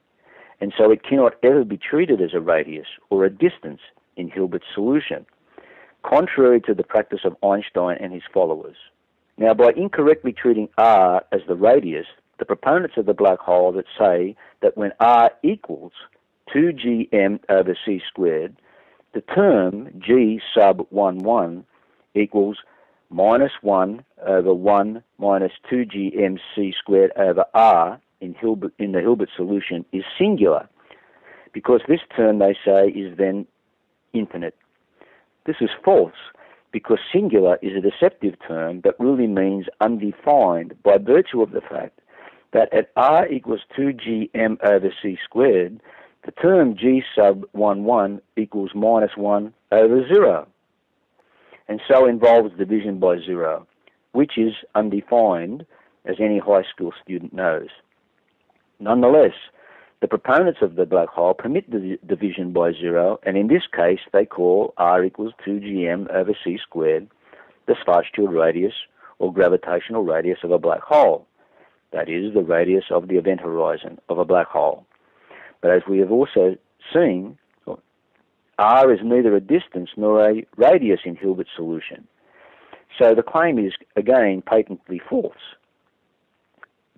[0.61, 3.81] and so it cannot ever be treated as a radius or a distance
[4.17, 5.25] in Hilbert's solution,
[6.03, 8.77] contrary to the practice of Einstein and his followers.
[9.37, 12.07] Now, by incorrectly treating r as the radius,
[12.39, 15.93] the proponents of the black hole that say that when r equals
[16.55, 18.57] 2gm over c squared,
[19.15, 21.65] the term g sub 1 1
[22.15, 22.59] equals
[23.11, 29.31] minus 1 over 1 minus 2g mc squared over r in, Hilbert, in the Hilbert
[29.37, 30.69] solution is singular
[31.53, 33.47] because this term, they say, is then
[34.13, 34.55] infinite.
[35.47, 36.13] This is false
[36.73, 42.01] because singular is a deceptive term that really means undefined by virtue of the fact
[42.53, 45.81] that at r equals 2g m over c squared,
[46.25, 50.47] the term g sub 1 1 equals minus 1 over 0
[51.69, 53.67] and so involves division by zero,
[54.13, 55.67] which is undefined,
[56.07, 57.69] as any high school student knows.
[58.81, 59.35] Nonetheless,
[60.01, 64.01] the proponents of the black hole permit the division by zero, and in this case
[64.13, 67.09] they call r equals 2gm over c squared
[67.67, 68.75] the Schwarzschild radius
[69.19, 71.27] or gravitational radius of a black hole.
[71.93, 74.87] That is, the radius of the event horizon of a black hole.
[75.61, 76.57] But as we have also
[76.95, 77.37] seen,
[78.59, 82.07] r is neither a distance nor a radius in Hilbert's solution.
[82.99, 85.57] So the claim is, again, patently false.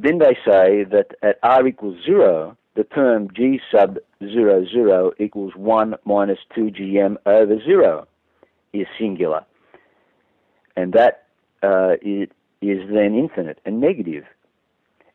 [0.02, 5.52] Then they say that at r equals 0, the term g sub 0, 0 equals
[5.56, 8.08] 1 minus 2gm over 0
[8.72, 9.44] is singular.
[10.74, 11.26] And that
[11.62, 12.28] uh, is,
[12.62, 14.24] is then infinite and negative.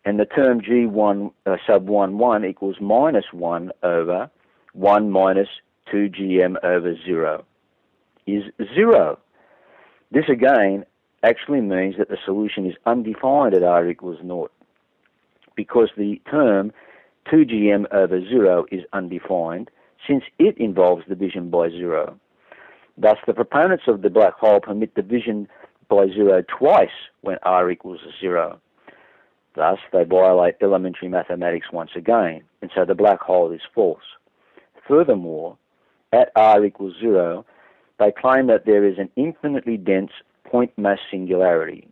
[0.04, 4.30] And the term g1 uh, sub 1, 1 equals minus 1 over
[4.74, 5.50] 1 minus
[5.92, 7.44] 2gm over 0
[8.28, 8.44] is
[8.76, 9.18] 0.
[10.12, 10.86] This again
[11.24, 14.52] actually means that the solution is undefined at r equals 0
[15.56, 16.72] because the term
[17.32, 19.70] 2gm over 0 is undefined
[20.08, 22.20] since it involves division by 0.
[22.98, 25.48] Thus, the proponents of the black hole permit division
[25.90, 28.60] by zero twice when r equals zero.
[29.56, 34.04] Thus, they violate elementary mathematics once again, and so the black hole is false.
[34.88, 35.58] Furthermore,
[36.14, 37.46] at r equals zero,
[38.00, 40.12] they claim that there is an infinitely dense
[40.46, 41.88] point mass singularity.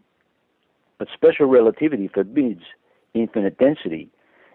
[0.97, 2.63] But special relativity forbids
[3.13, 4.09] infinite density,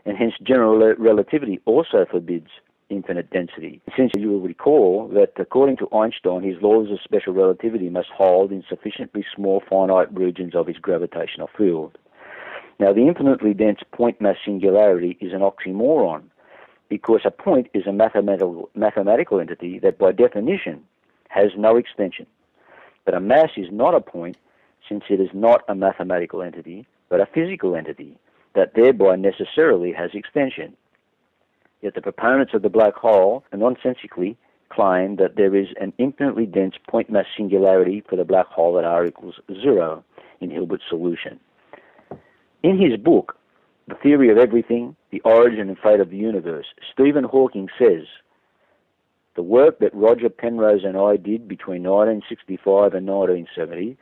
[0.05, 2.49] and hence general relativity also forbids
[2.89, 3.81] infinite density.
[3.97, 8.51] Since you will recall that according to Einstein, his laws of special relativity must hold
[8.51, 11.99] in sufficiently small finite regions of his gravitational field.
[12.81, 16.23] Now, the infinitely dense point mass singularity is an oxymoron
[16.89, 20.83] because a point is a mathematical, mathematical entity that by definition
[21.29, 22.27] has no extension.
[23.05, 24.37] But a mass is not a point
[24.89, 28.17] since it is not a mathematical entity, but a physical entity
[28.55, 30.77] that thereby necessarily has extension.
[31.83, 34.37] Yet the proponents of the black hole nonsensically
[34.69, 38.85] claim that there is an infinitely dense point mass singularity for the black hole at
[38.85, 40.05] r equals zero
[40.41, 41.41] in Hilbert's solution.
[42.63, 43.37] In his book,
[43.87, 48.05] The Theory of Everything, The Origin and Fate of the Universe, Stephen Hawking says,
[49.37, 53.97] the work that Roger Penrose and I did between 1965 and 1970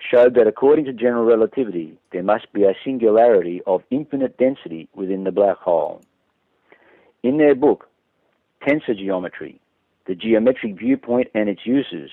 [0.00, 5.24] showed that according to general relativity, there must be a singularity of infinite density within
[5.24, 6.00] the black hole.
[7.22, 7.88] In their book,
[8.66, 9.60] Tensor Geometry,
[10.06, 12.10] the geometric viewpoint and its uses,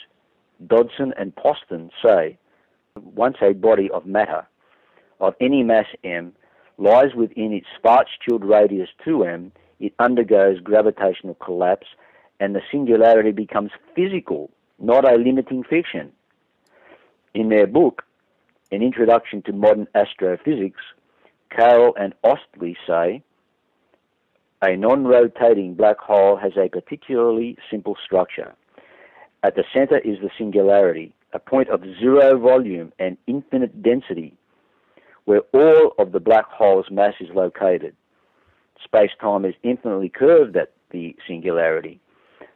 [0.65, 2.37] Dodson and Poston say,
[2.95, 4.45] once a body of matter
[5.19, 6.33] of any mass m
[6.77, 11.87] lies within its Schwarzschild radius 2m, it undergoes gravitational collapse
[12.39, 16.11] and the singularity becomes physical, not a limiting fiction.
[17.37, 18.01] In their book,
[18.71, 20.81] An Introduction to Modern Astrophysics,
[21.51, 23.21] Carroll and Ostlie say,
[24.63, 28.55] a non-rotating black hole has a particularly simple structure.
[29.43, 34.33] At the center is the singularity, a point of zero volume and infinite density
[35.25, 37.95] where all of the black hole's mass is located.
[38.83, 41.99] Space-time is infinitely curved at the singularity.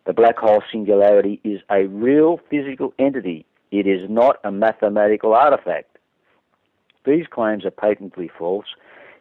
[0.07, 3.45] The black hole singularity is a real physical entity.
[3.71, 5.97] It is not a mathematical artifact.
[7.05, 8.65] These claims are patently false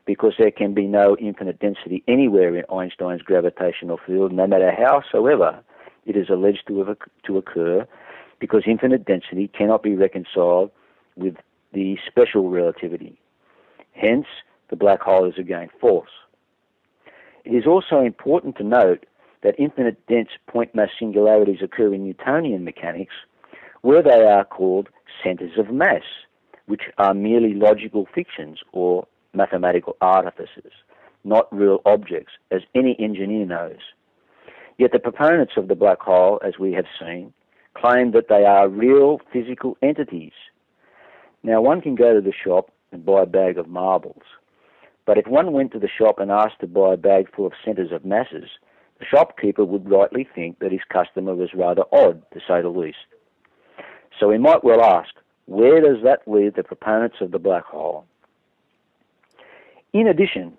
[0.04, 5.62] because there can be no infinite density anywhere in Einstein's gravitational field, no matter howsoever
[6.04, 7.86] it is alleged to, have, to occur,
[8.40, 10.70] because infinite density cannot be reconciled
[11.16, 11.36] with
[11.72, 13.18] the special relativity.
[13.92, 14.26] Hence,
[14.70, 16.08] the black hole is again false.
[17.44, 19.06] It is also important to note
[19.42, 23.14] that infinite dense point mass singularities occur in Newtonian mechanics,
[23.82, 24.88] where they are called
[25.22, 26.02] centers of mass,
[26.66, 30.72] which are merely logical fictions or mathematical artifices,
[31.24, 33.78] not real objects, as any engineer knows.
[34.78, 37.32] Yet the proponents of the black hole, as we have seen,
[37.74, 40.32] claim that they are real physical entities.
[41.42, 44.22] Now, one can go to the shop and buy a bag of marbles.
[45.06, 47.52] But if one went to the shop and asked to buy a bag full of
[47.64, 48.50] centres of masses,
[48.98, 52.98] the shopkeeper would rightly think that his customer was rather odd, to say the least.
[54.18, 55.14] So we might well ask,
[55.46, 58.04] where does that leave the proponents of the black hole?
[59.92, 60.56] In addition,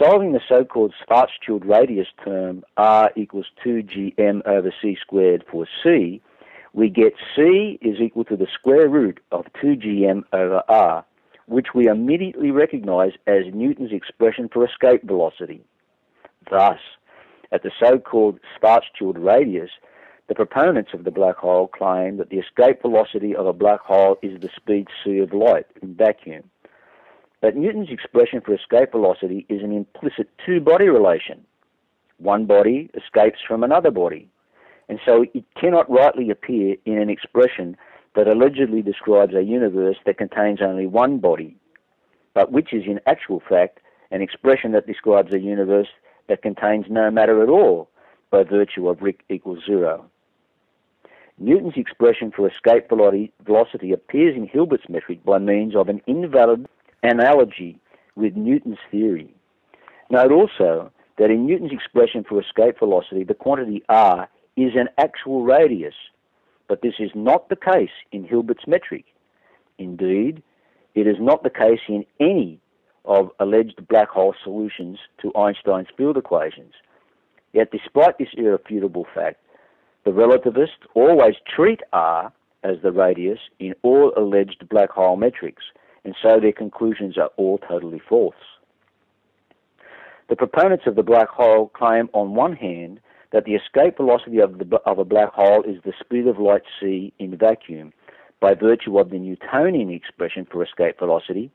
[0.00, 6.20] solving the so-called Schwarzschild radius term r equals 2gm over c squared for c,
[6.72, 11.04] we get c is equal to the square root of 2gm over r,
[11.46, 15.64] which we immediately recognize as Newton's expression for escape velocity.
[16.48, 16.78] Thus,
[17.50, 19.70] at the so-called Schwarzschild radius,
[20.30, 24.16] the proponents of the black hole claim that the escape velocity of a black hole
[24.22, 26.44] is the speed c of light in vacuum.
[27.40, 31.44] But Newton's expression for escape velocity is an implicit two-body relation.
[32.18, 34.28] One body escapes from another body,
[34.88, 37.76] and so it cannot rightly appear in an expression
[38.14, 41.56] that allegedly describes a universe that contains only one body,
[42.34, 43.80] but which is in actual fact
[44.12, 45.88] an expression that describes a universe
[46.28, 47.90] that contains no matter at all
[48.30, 50.08] by virtue of Ric equals zero.
[51.40, 56.68] Newton's expression for escape velocity appears in Hilbert's metric by means of an invalid
[57.02, 57.78] analogy
[58.14, 59.34] with Newton's theory.
[60.10, 65.42] Note also that in Newton's expression for escape velocity, the quantity r is an actual
[65.42, 65.94] radius
[66.70, 69.04] but this is not the case in Hilbert's metric.
[69.78, 70.40] Indeed,
[70.94, 72.60] it is not the case in any
[73.04, 76.74] of alleged black hole solutions to Einstein's field equations.
[77.52, 79.40] Yet, despite this irrefutable fact,
[80.04, 82.32] the relativists always treat R
[82.62, 85.64] as the radius in all alleged black hole metrics,
[86.04, 88.34] and so their conclusions are all totally false.
[90.28, 93.00] The proponents of the black hole claim, on one hand,
[93.32, 96.62] that the escape velocity of, the, of a black hole is the speed of light
[96.80, 97.92] c in vacuum.
[98.40, 101.50] By virtue of the Newtonian expression for escape velocity,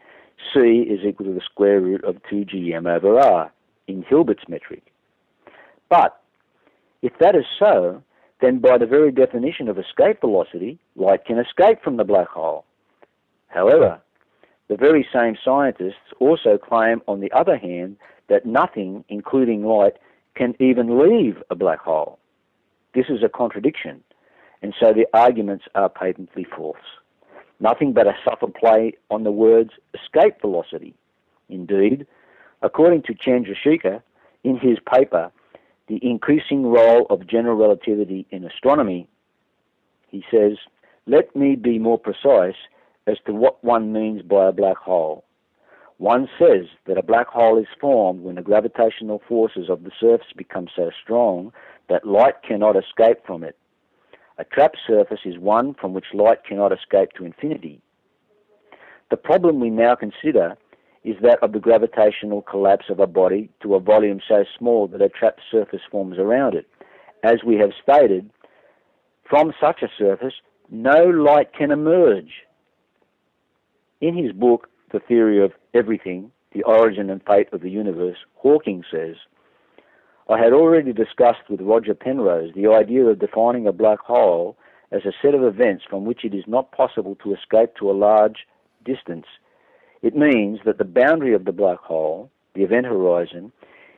[0.53, 3.51] c is equal to the square root of 2gm over r
[3.87, 4.83] in Hilbert's metric.
[5.89, 6.19] But
[7.01, 8.03] if that is so,
[8.41, 12.65] then by the very definition of escape velocity, light can escape from the black hole.
[13.47, 14.01] However,
[14.67, 19.93] the very same scientists also claim, on the other hand, that nothing, including light,
[20.35, 22.19] can even leave a black hole.
[22.93, 24.03] This is a contradiction,
[24.61, 26.77] and so the arguments are patently false.
[27.59, 30.93] Nothing but a subtle play on the words escape velocity.
[31.47, 32.05] Indeed,
[32.61, 34.01] according to Chandrasekhar,
[34.43, 35.31] in his paper,
[35.87, 39.07] The Increasing Role of General Relativity in Astronomy,
[40.09, 40.57] he says,
[41.05, 42.55] Let me be more precise
[43.05, 45.23] as to what one means by a black hole.
[45.97, 50.33] One says that a black hole is formed when the gravitational forces of the surface
[50.35, 51.53] become so strong
[51.87, 53.55] that light cannot escape from it.
[54.37, 57.79] A trapped surface is one from which light cannot escape to infinity.
[59.09, 60.57] The problem we now consider
[61.05, 65.03] is that of the gravitational collapse of a body to a volume so small that
[65.03, 66.67] a trapped surface forms around it.
[67.23, 68.29] As we have stated,
[69.29, 70.33] from such a surface,
[70.71, 72.31] no light can emerge.
[74.01, 78.83] In his book, The Theory of Everything, The Origin and Fate of the Universe, Hawking
[78.91, 79.15] says,
[80.27, 84.57] I had already discussed with Roger Penrose the idea of defining a black hole
[84.91, 87.93] as a set of events from which it is not possible to escape to a
[87.93, 88.47] large
[88.83, 89.27] distance.
[90.05, 93.51] It means that the boundary of the black hole, the event horizon,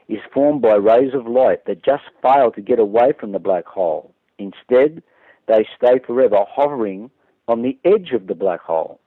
[0.08, 3.66] is formed by rays of light that just fail to get away from the black
[3.66, 4.14] hole.
[4.38, 5.04] Instead,
[5.48, 7.12] they stay forever hovering
[7.50, 9.02] on the edge of the black hole.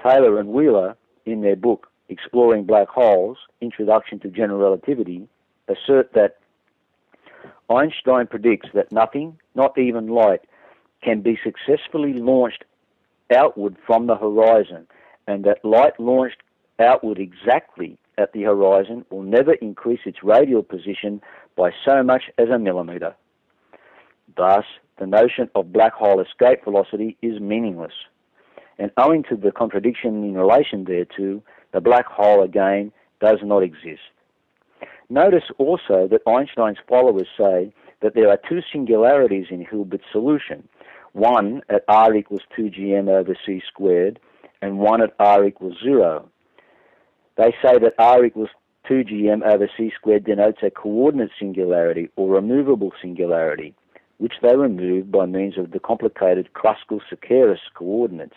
[0.00, 0.96] Taylor and Wheeler,
[1.26, 5.26] in their book Exploring Black Holes Introduction to General Relativity,
[5.66, 6.36] assert that
[7.68, 10.42] Einstein predicts that nothing, not even light,
[11.02, 12.62] can be successfully launched
[13.34, 14.86] outward from the horizon,
[15.30, 16.42] and that light launched
[16.80, 21.20] outward exactly at the horizon will never increase its radial position
[21.56, 23.14] by so much as a millimeter.
[24.36, 24.64] Thus,
[24.98, 27.92] the notion of black hole escape velocity is meaningless.
[28.78, 34.02] And owing to the contradiction in relation thereto, the black hole again does not exist.
[35.10, 37.72] Notice also that Einstein's followers say
[38.02, 40.68] that there are two singularities in Hilbert's solution,
[41.12, 44.18] one at r equals 2gm over c squared
[44.62, 46.28] and one at r equals 0.
[47.36, 48.50] They say that r equals
[48.88, 53.74] 2gm over c squared denotes a coordinate singularity or removable singularity,
[54.18, 58.36] which they remove by means of the complicated Kruskal-Szekeres coordinates,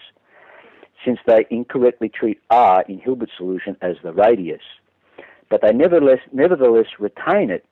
[1.03, 4.61] since they incorrectly treat r in Hilbert's solution as the radius
[5.53, 7.63] but they nevertheless, nevertheless retain it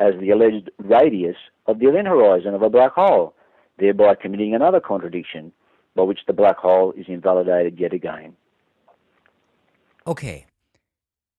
[0.00, 1.36] as the alleged radius
[1.66, 3.32] of the event horizon of a black hole,
[3.78, 5.50] thereby committing another contradiction
[5.94, 8.34] by which the black hole is invalidated yet again.
[10.06, 10.46] Okay.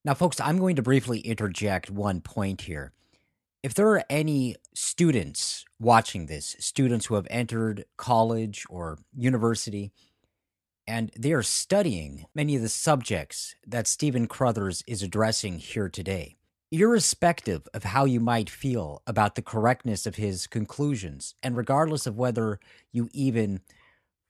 [0.03, 2.91] Now, folks, I'm going to briefly interject one point here.
[3.63, 9.91] If there are any students watching this, students who have entered college or university,
[10.87, 16.35] and they are studying many of the subjects that Stephen Crothers is addressing here today.
[16.71, 22.17] Irrespective of how you might feel about the correctness of his conclusions, and regardless of
[22.17, 22.59] whether
[22.91, 23.61] you even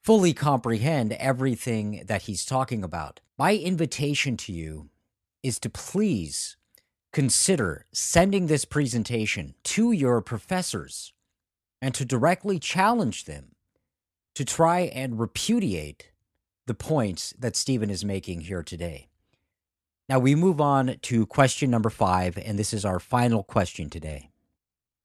[0.06, 4.88] fully comprehend everything that he's talking about, my invitation to you
[5.42, 6.56] is to please
[7.12, 11.12] consider sending this presentation to your professors
[11.82, 13.56] and to directly challenge them
[14.36, 16.12] to try and repudiate
[16.68, 19.08] the points that Stephen is making here today.
[20.08, 24.30] Now we move on to question number five, and this is our final question today.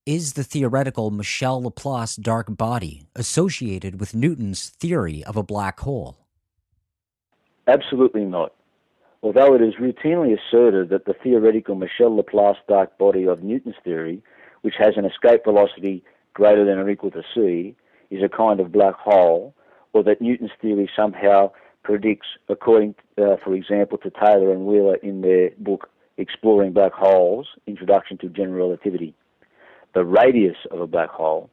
[0.08, 6.26] Is the theoretical Michell Laplace dark body associated with Newton's theory of a black hole?
[7.68, 8.52] Absolutely not.
[9.22, 14.24] Although it is routinely asserted that the theoretical Michell Laplace dark body of Newton's theory,
[14.64, 17.76] which has an escape velocity greater than or equal to c,
[18.10, 19.54] is a kind of black hole,
[19.94, 21.52] or that Newton's theory somehow
[21.84, 27.50] predicts, according, uh, for example, to Taylor and Wheeler in their book Exploring Black Holes
[27.68, 29.14] Introduction to General Relativity,
[29.94, 31.50] the radius of a black hole.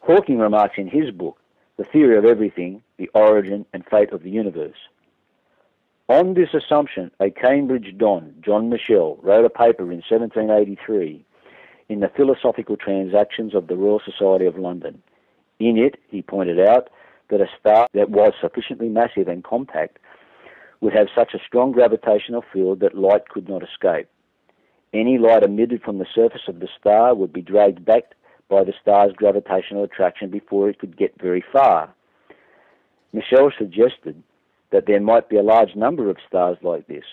[0.00, 1.38] Hawking remarks in his book,
[1.76, 4.78] The Theory of Everything, The Origin and Fate of the Universe.
[6.08, 11.24] On this assumption, a Cambridge Don, John Michell, wrote a paper in 1783
[11.88, 15.02] in the Philosophical Transactions of the Royal Society of London
[15.58, 16.88] in it, he pointed out
[17.30, 19.98] that a star that was sufficiently massive and compact
[20.80, 24.08] would have such a strong gravitational field that light could not escape.
[24.92, 28.14] Any light emitted from the surface of the star would be dragged back
[28.48, 31.92] by the star's gravitational attraction before it could get very far.
[33.12, 34.22] Michell suggested
[34.70, 37.04] that there might be a large number of stars like this,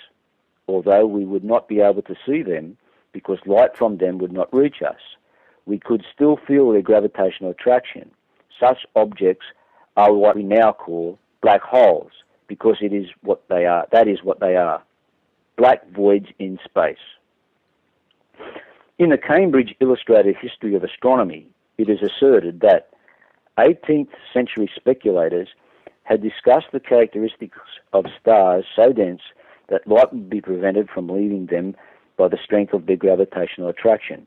[0.67, 2.78] although we would not be able to see them
[3.11, 4.99] because light from them would not reach us.
[5.65, 8.11] We could still feel their gravitational attraction.
[8.59, 9.45] Such objects
[9.97, 12.11] are what we now call black holes
[12.47, 13.88] because it is what they are.
[13.91, 14.84] That is what they are.
[15.57, 16.97] Black voids in space.
[18.97, 22.89] In the Cambridge Illustrated History of Astronomy, it is asserted that
[23.57, 25.49] 18th century speculators
[26.03, 27.57] had discussed the characteristics
[27.93, 29.21] of stars so dense
[29.67, 31.75] that light would be prevented from leaving them
[32.17, 34.25] by the strength of their gravitational attraction.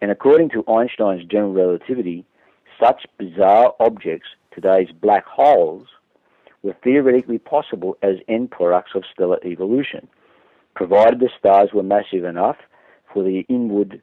[0.00, 2.24] And according to Einstein's general relativity,
[2.78, 5.86] such bizarre objects, today's black holes,
[6.62, 10.08] were theoretically possible as end products of stellar evolution,
[10.74, 12.56] provided the stars were massive enough
[13.12, 14.00] for the inward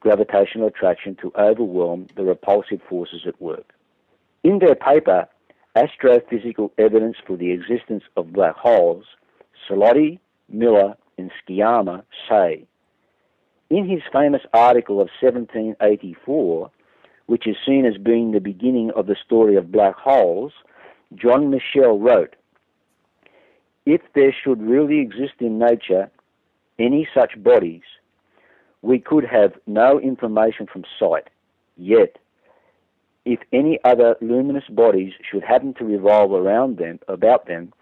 [0.00, 3.74] gravitational attraction to overwhelm the repulsive forces at work.
[4.44, 5.28] In their paper,
[5.76, 9.04] Astrophysical Evidence for the Existence of Black Holes,
[9.68, 10.18] Celotti,
[10.48, 12.66] Miller, and Sciama say,
[13.70, 16.70] in his famous article of 1784,
[17.26, 20.52] which is seen as being the beginning of the story of black holes,
[21.14, 22.34] John Michell wrote,
[23.84, 26.10] If there should really exist in nature
[26.78, 27.82] any such bodies,
[28.82, 31.28] we could have no information from sight.
[31.76, 32.18] Yet,
[33.24, 37.72] if any other luminous bodies should happen to revolve around them, about them,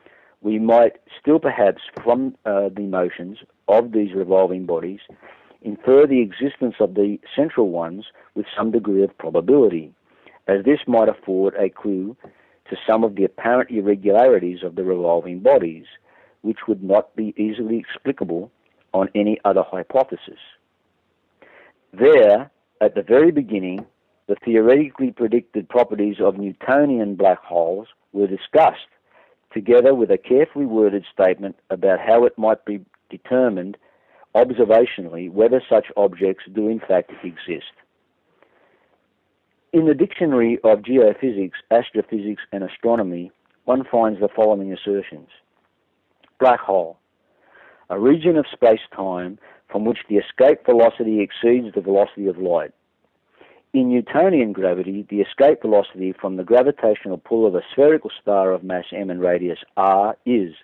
[0.40, 3.38] we might still perhaps, from uh, the motions
[3.68, 5.01] of these revolving bodies,
[5.62, 9.92] infer the existence of the central ones with some degree of probability,
[10.47, 12.16] as this might afford a clue
[12.70, 15.86] to some of the apparent irregularities of the revolving bodies,
[16.42, 18.51] which would not be easily explicable
[18.92, 20.38] on any other hypothesis.
[21.99, 22.51] There,
[22.82, 23.86] at the very beginning,
[24.26, 28.88] the theoretically predicted properties of Newtonian black holes were discussed,
[29.53, 33.78] together with a carefully worded statement about how it might be determined
[34.34, 37.72] observationally whether such objects do in fact exist.
[39.72, 43.30] In the Dictionary of Geophysics, Astrophysics, and Astronomy,
[43.64, 45.28] one finds the following assertions
[46.38, 46.99] Black hole,
[47.91, 49.39] a region of space time
[49.70, 52.72] from which the escape velocity exceeds the velocity of light.
[53.72, 58.64] In Newtonian gravity, the escape velocity from the gravitational pull of a spherical star of
[58.64, 60.55] mass m and radius r is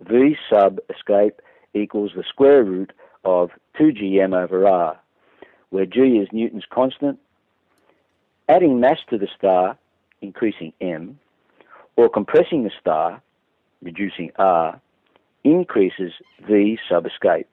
[0.00, 1.40] v sub escape
[1.74, 2.92] equals the square root
[3.24, 4.98] of 2gm over r,
[5.70, 7.18] where g is Newton's constant.
[8.48, 9.78] Adding mass to the star,
[10.20, 11.18] increasing m,
[11.96, 13.22] or compressing the star,
[13.80, 14.80] reducing r,
[15.44, 16.12] increases
[16.46, 17.46] the sub escape.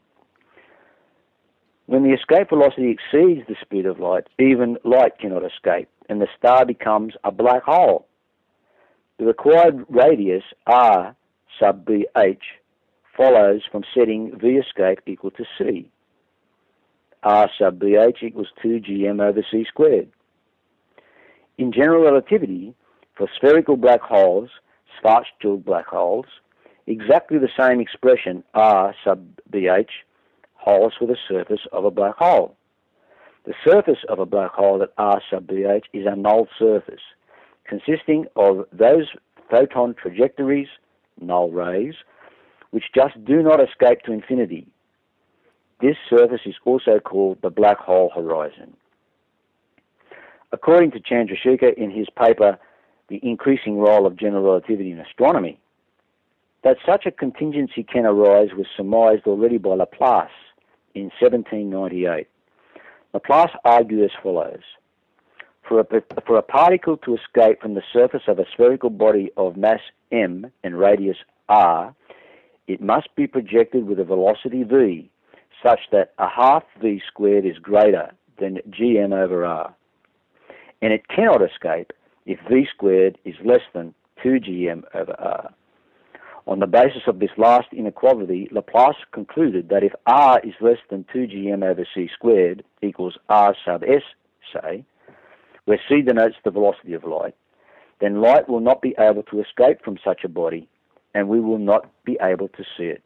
[1.86, 6.28] When the escape velocity exceeds the speed of light, even light cannot escape, and the
[6.38, 8.08] star becomes a black hole.
[9.20, 11.16] The required radius, r
[11.60, 12.38] sub bh,
[13.16, 15.90] follows from setting v escape equal to c.
[17.24, 20.10] r sub bh equals 2 gm over c squared.
[21.58, 22.76] In general relativity,
[23.16, 24.50] for spherical black holes,
[25.02, 26.26] Schwarzschild black holes,
[26.88, 29.88] exactly the same expression r sub bh
[30.54, 32.56] holds for the surface of a black hole.
[33.46, 37.02] The surface of a black hole at r sub bh is a null surface,
[37.66, 39.08] consisting of those
[39.50, 40.68] photon trajectories,
[41.22, 41.96] null rays,
[42.72, 44.68] which just do not escape to infinity.
[45.80, 48.76] This surface is also called the black hole horizon.
[50.52, 52.58] According to Chandrasekhar in his paper,
[53.10, 55.60] The Increasing Role of General Relativity in Astronomy,
[56.64, 60.30] that such a contingency can arise was surmised already by Laplace
[60.96, 62.28] in 1798.
[63.14, 64.64] Laplace argued as follows.
[65.68, 65.86] For a,
[66.26, 69.82] for a particle to escape from the surface of a spherical body of mass
[70.12, 71.18] m and radius
[71.50, 71.94] r,
[72.68, 75.10] it must be projected with a velocity v
[75.64, 79.74] such that a half v squared is greater than gm over r.
[80.82, 81.92] And it cannot escape
[82.26, 83.94] if v squared is less than
[84.24, 85.54] 2gm over r.
[86.48, 91.06] On the basis of this last inequality, Laplace concluded that if r is less than
[91.14, 94.02] 2gm over c squared equals r sub s,
[94.54, 94.86] say,
[95.66, 97.36] where c denotes the velocity of light,
[98.00, 100.70] then light will not be able to escape from such a body
[101.14, 103.04] and we will not be able to see it.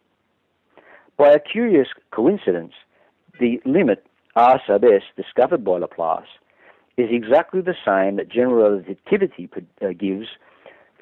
[1.18, 2.74] By a curious coincidence,
[3.39, 6.30] the limit r sub s discovered by Laplace
[6.96, 9.50] is exactly the same that general relativity
[9.82, 10.28] uh, gives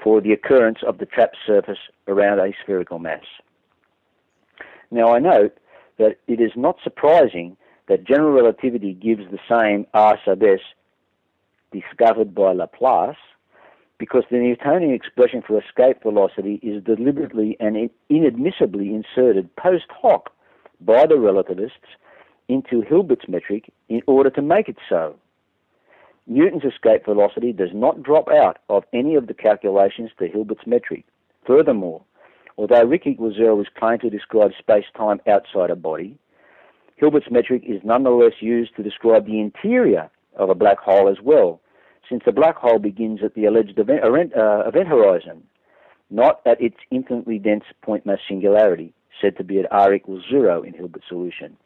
[0.03, 1.77] for the occurrence of the trapped surface
[2.07, 3.23] around a spherical mass.
[4.91, 5.57] Now I note
[5.97, 10.59] that it is not surprising that general relativity gives the same R sub s
[11.71, 13.17] discovered by Laplace
[13.97, 20.31] because the Newtonian expression for escape velocity is deliberately and inadmissibly inserted post hoc
[20.79, 21.97] by the relativists
[22.47, 25.15] into Hilbert's metric in order to make it so.
[26.29, 31.03] Newton's escape velocity does not drop out of any of the calculations to Hilbert's metric.
[31.45, 32.03] Furthermore,
[32.55, 36.19] although Ric equals zero was claimed to describe space-time outside a body,
[36.97, 41.61] Hilbert's metric is nonetheless used to describe the interior of a black hole as well,
[42.07, 44.01] since the black hole begins at the alleged event,
[44.37, 45.41] uh, event horizon,
[46.11, 50.61] not at its infinitely dense point mass singularity, said to be at r equals zero
[50.61, 51.57] in Hilbert's solution.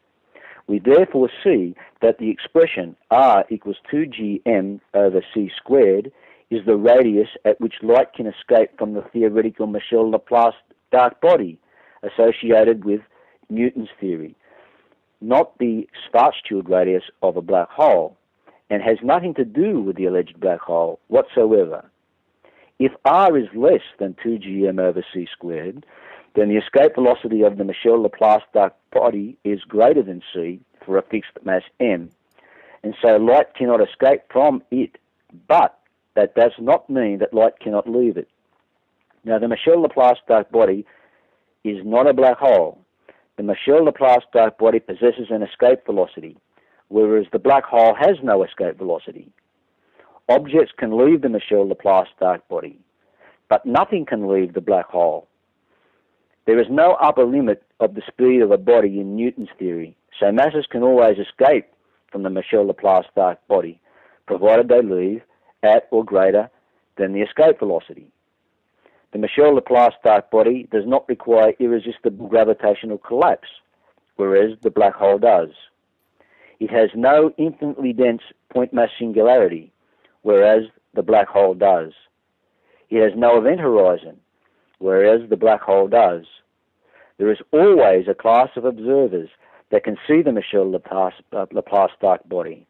[0.66, 6.10] We therefore see that the expression r equals 2gm over c squared
[6.50, 10.54] is the radius at which light can escape from the theoretical Michell-Laplace
[10.90, 11.58] dark body
[12.02, 13.00] associated with
[13.50, 14.34] Newton's theory,
[15.20, 18.16] not the Schwarzschild radius of a black hole,
[18.70, 21.90] and has nothing to do with the alleged black hole whatsoever.
[22.78, 25.86] If r is less than 2gm over c squared,
[26.34, 31.02] then the escape velocity of the Michell-Laplace dark body is greater than c for a
[31.02, 32.10] fixed mass m,
[32.82, 34.98] and so light cannot escape from it,
[35.48, 35.78] but
[36.14, 38.28] that does not mean that light cannot leave it.
[39.24, 40.84] Now, the Michell-Laplace dark body
[41.64, 42.78] is not a black hole.
[43.36, 46.36] The Michell-Laplace dark body possesses an escape velocity,
[46.88, 49.32] whereas the black hole has no escape velocity.
[50.28, 52.78] Objects can leave the Michell-Laplace dark body,
[53.48, 55.26] but nothing can leave the black hole.
[56.46, 60.30] There is no upper limit of the speed of a body in Newton's theory, so
[60.30, 61.66] masses can always escape
[62.12, 63.80] from the Michell-Laplace dark body,
[64.26, 65.22] provided they leave
[65.62, 66.50] at or greater
[66.96, 68.06] than the escape velocity.
[69.12, 73.48] The Michell-Laplace dark body does not require irresistible gravitational collapse,
[74.16, 75.50] whereas the black hole does.
[76.60, 78.22] It has no infinitely dense
[78.52, 79.72] point mass singularity,
[80.22, 80.64] whereas
[80.94, 81.92] the black hole does.
[82.90, 84.20] It has no event horizon,
[84.84, 86.26] whereas the black hole does.
[87.16, 89.30] There is always a class of observers
[89.70, 92.66] that can see the Michell-Laplace, uh, Laplace dark body,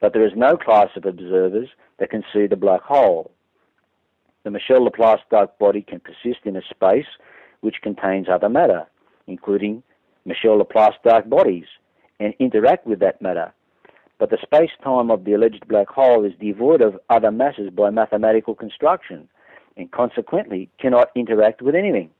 [0.00, 1.68] but there is no class of observers
[2.00, 3.30] that can see the black hole.
[4.42, 7.06] The Michell-Laplace dark body can persist in a space
[7.60, 8.84] which contains other matter,
[9.28, 9.84] including
[10.24, 11.66] Michell-Laplace dark bodies,
[12.18, 13.52] and interact with that matter.
[14.18, 18.56] But the space-time of the alleged black hole is devoid of other masses by mathematical
[18.56, 19.28] construction,
[19.76, 22.10] and consequently cannot interact with anything.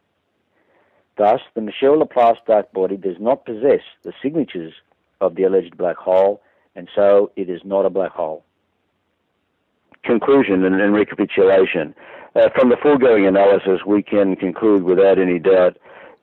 [1.16, 4.72] Thus, the Michell-Laplace dark body does not possess the signatures
[5.20, 6.42] of the alleged black hole,
[6.74, 8.44] and so it is not a black hole.
[10.04, 11.94] Conclusion and, and recapitulation.
[12.34, 15.76] Uh, from the foregoing analysis, we can conclude without any doubt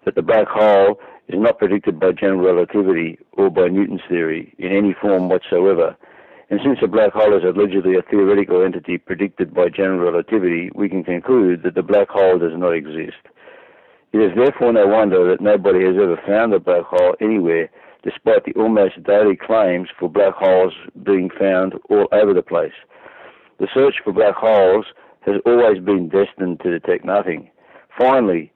[0.05, 4.75] that the black hole is not predicted by general relativity or by Newton's theory in
[4.75, 5.95] any form whatsoever.
[6.49, 10.89] And since a black hole is allegedly a theoretical entity predicted by general relativity, we
[10.89, 13.21] can conclude that the black hole does not exist.
[14.11, 17.69] It is therefore no wonder that nobody has ever found a black hole anywhere,
[18.03, 20.73] despite the almost daily claims for black holes
[21.03, 22.73] being found all over the place.
[23.59, 24.87] The search for black holes
[25.27, 27.51] has always been destined to detect nothing.
[27.95, 28.51] Finally,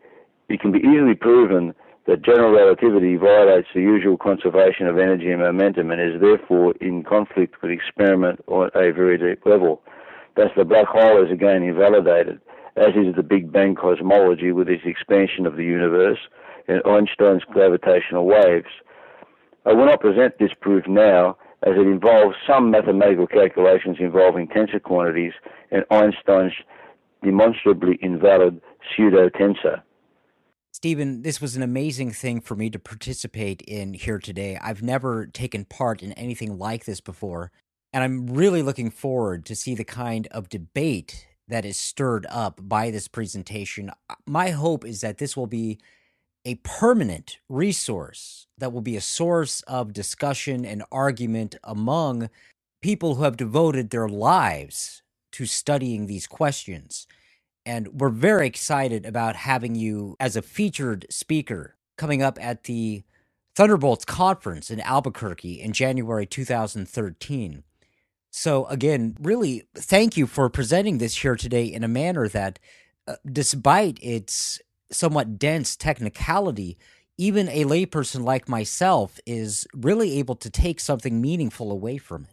[0.50, 1.76] it can be easily proven
[2.06, 7.04] that general relativity violates the usual conservation of energy and momentum and is therefore in
[7.04, 9.82] conflict with experiment on a very deep level.
[10.36, 12.42] Thus, the black hole is again invalidated,
[12.76, 16.20] as is the Big Bang cosmology with its expansion of the universe
[16.68, 18.68] and Einstein's gravitational waves.
[19.66, 24.82] I will not present this proof now, as it involves some mathematical calculations involving tensor
[24.82, 25.34] quantities
[25.72, 26.54] and Einstein's
[27.24, 29.82] demonstrably invalid pseudo tensor.
[30.84, 34.58] Stephen, this was an amazing thing for me to participate in here today.
[34.62, 37.54] I've never taken part in anything like this before,
[37.94, 42.60] and I'm really looking forward to see the kind of debate that is stirred up
[42.62, 43.92] by this presentation.
[44.10, 45.80] Uh, my hope is that this will be
[46.44, 52.30] a permanent resource that will be a source of discussion and argument among
[52.82, 57.08] people who have devoted their lives to studying these questions.
[57.66, 63.04] And we're very excited about having you as a featured speaker coming up at the
[63.56, 67.64] Thunderbolts conference in Albuquerque in January 2013.
[68.32, 72.58] So, again, really thank you for presenting this here today in a manner that,
[73.08, 74.60] uh, despite its
[74.92, 76.78] somewhat dense technicality,
[77.18, 82.33] even a layperson like myself is really able to take something meaningful away from it.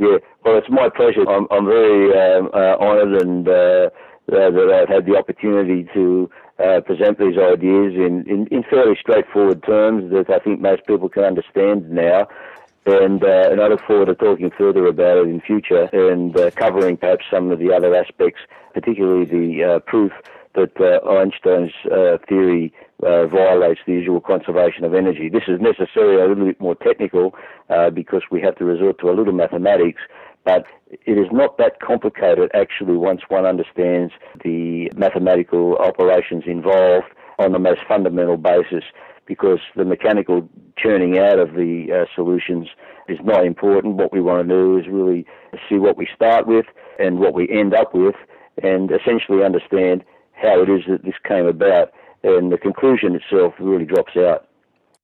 [0.00, 1.28] Yeah, well, it's my pleasure.
[1.28, 6.30] I'm, I'm very um, uh, honoured and uh, uh, that I've had the opportunity to
[6.58, 11.10] uh, present these ideas in, in, in, fairly straightforward terms that I think most people
[11.10, 12.28] can understand now.
[12.86, 16.50] And, uh, and I look forward to talking further about it in future and uh,
[16.52, 18.40] covering perhaps some of the other aspects,
[18.72, 20.12] particularly the proof
[20.54, 25.28] that uh, Einstein's uh, theory violates the usual conservation of energy.
[25.30, 27.34] This is necessarily a little bit more technical
[27.94, 30.02] because we have to resort to a little mathematics,
[30.44, 34.12] but it is not that complicated actually once one understands
[34.44, 37.06] the mathematical operations involved
[37.38, 38.84] on the most fundamental basis
[39.26, 42.68] because the mechanical churning out of the uh, solutions
[43.08, 43.94] is not important.
[43.94, 45.26] What we want to do is really
[45.68, 46.66] see what we start with
[46.98, 48.16] and what we end up with
[48.62, 50.04] and essentially understand
[50.40, 51.92] how it is that this came about.
[52.22, 54.46] And the conclusion itself really drops out.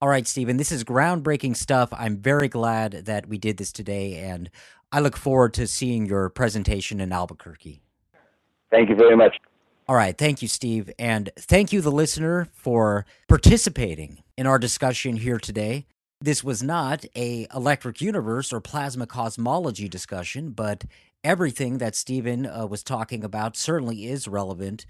[0.02, 1.88] All right, Stephen, this is groundbreaking stuff.
[1.92, 4.50] I'm very glad that we did this today, and
[4.92, 7.80] I look forward to seeing your presentation in Albuquerque.
[8.70, 9.36] Thank you very much.
[9.88, 10.16] All right.
[10.18, 10.90] Thank you, Steve.
[10.98, 15.86] And thank you, the listener, for participating in our discussion here today.
[16.20, 20.84] This was not a electric universe or plasma cosmology discussion, but
[21.22, 24.86] everything that Stephen uh, was talking about certainly is relevant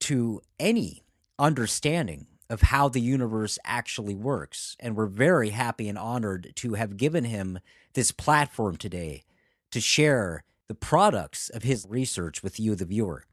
[0.00, 1.04] to any
[1.38, 4.76] understanding of how the universe actually works.
[4.80, 7.60] And we're very happy and honored to have given him
[7.94, 9.22] this platform today
[9.70, 13.24] to share the products of his research with you, the viewer.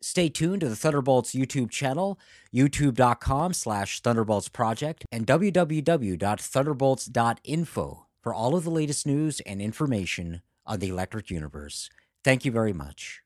[0.00, 2.18] Stay tuned to the Thunderbolts YouTube channel,
[2.52, 10.80] youtube.com slash Thunderbolts Project, and www.thunderbolts.info for all of the latest news and information on
[10.80, 11.88] the electric universe.
[12.22, 13.23] Thank you very much.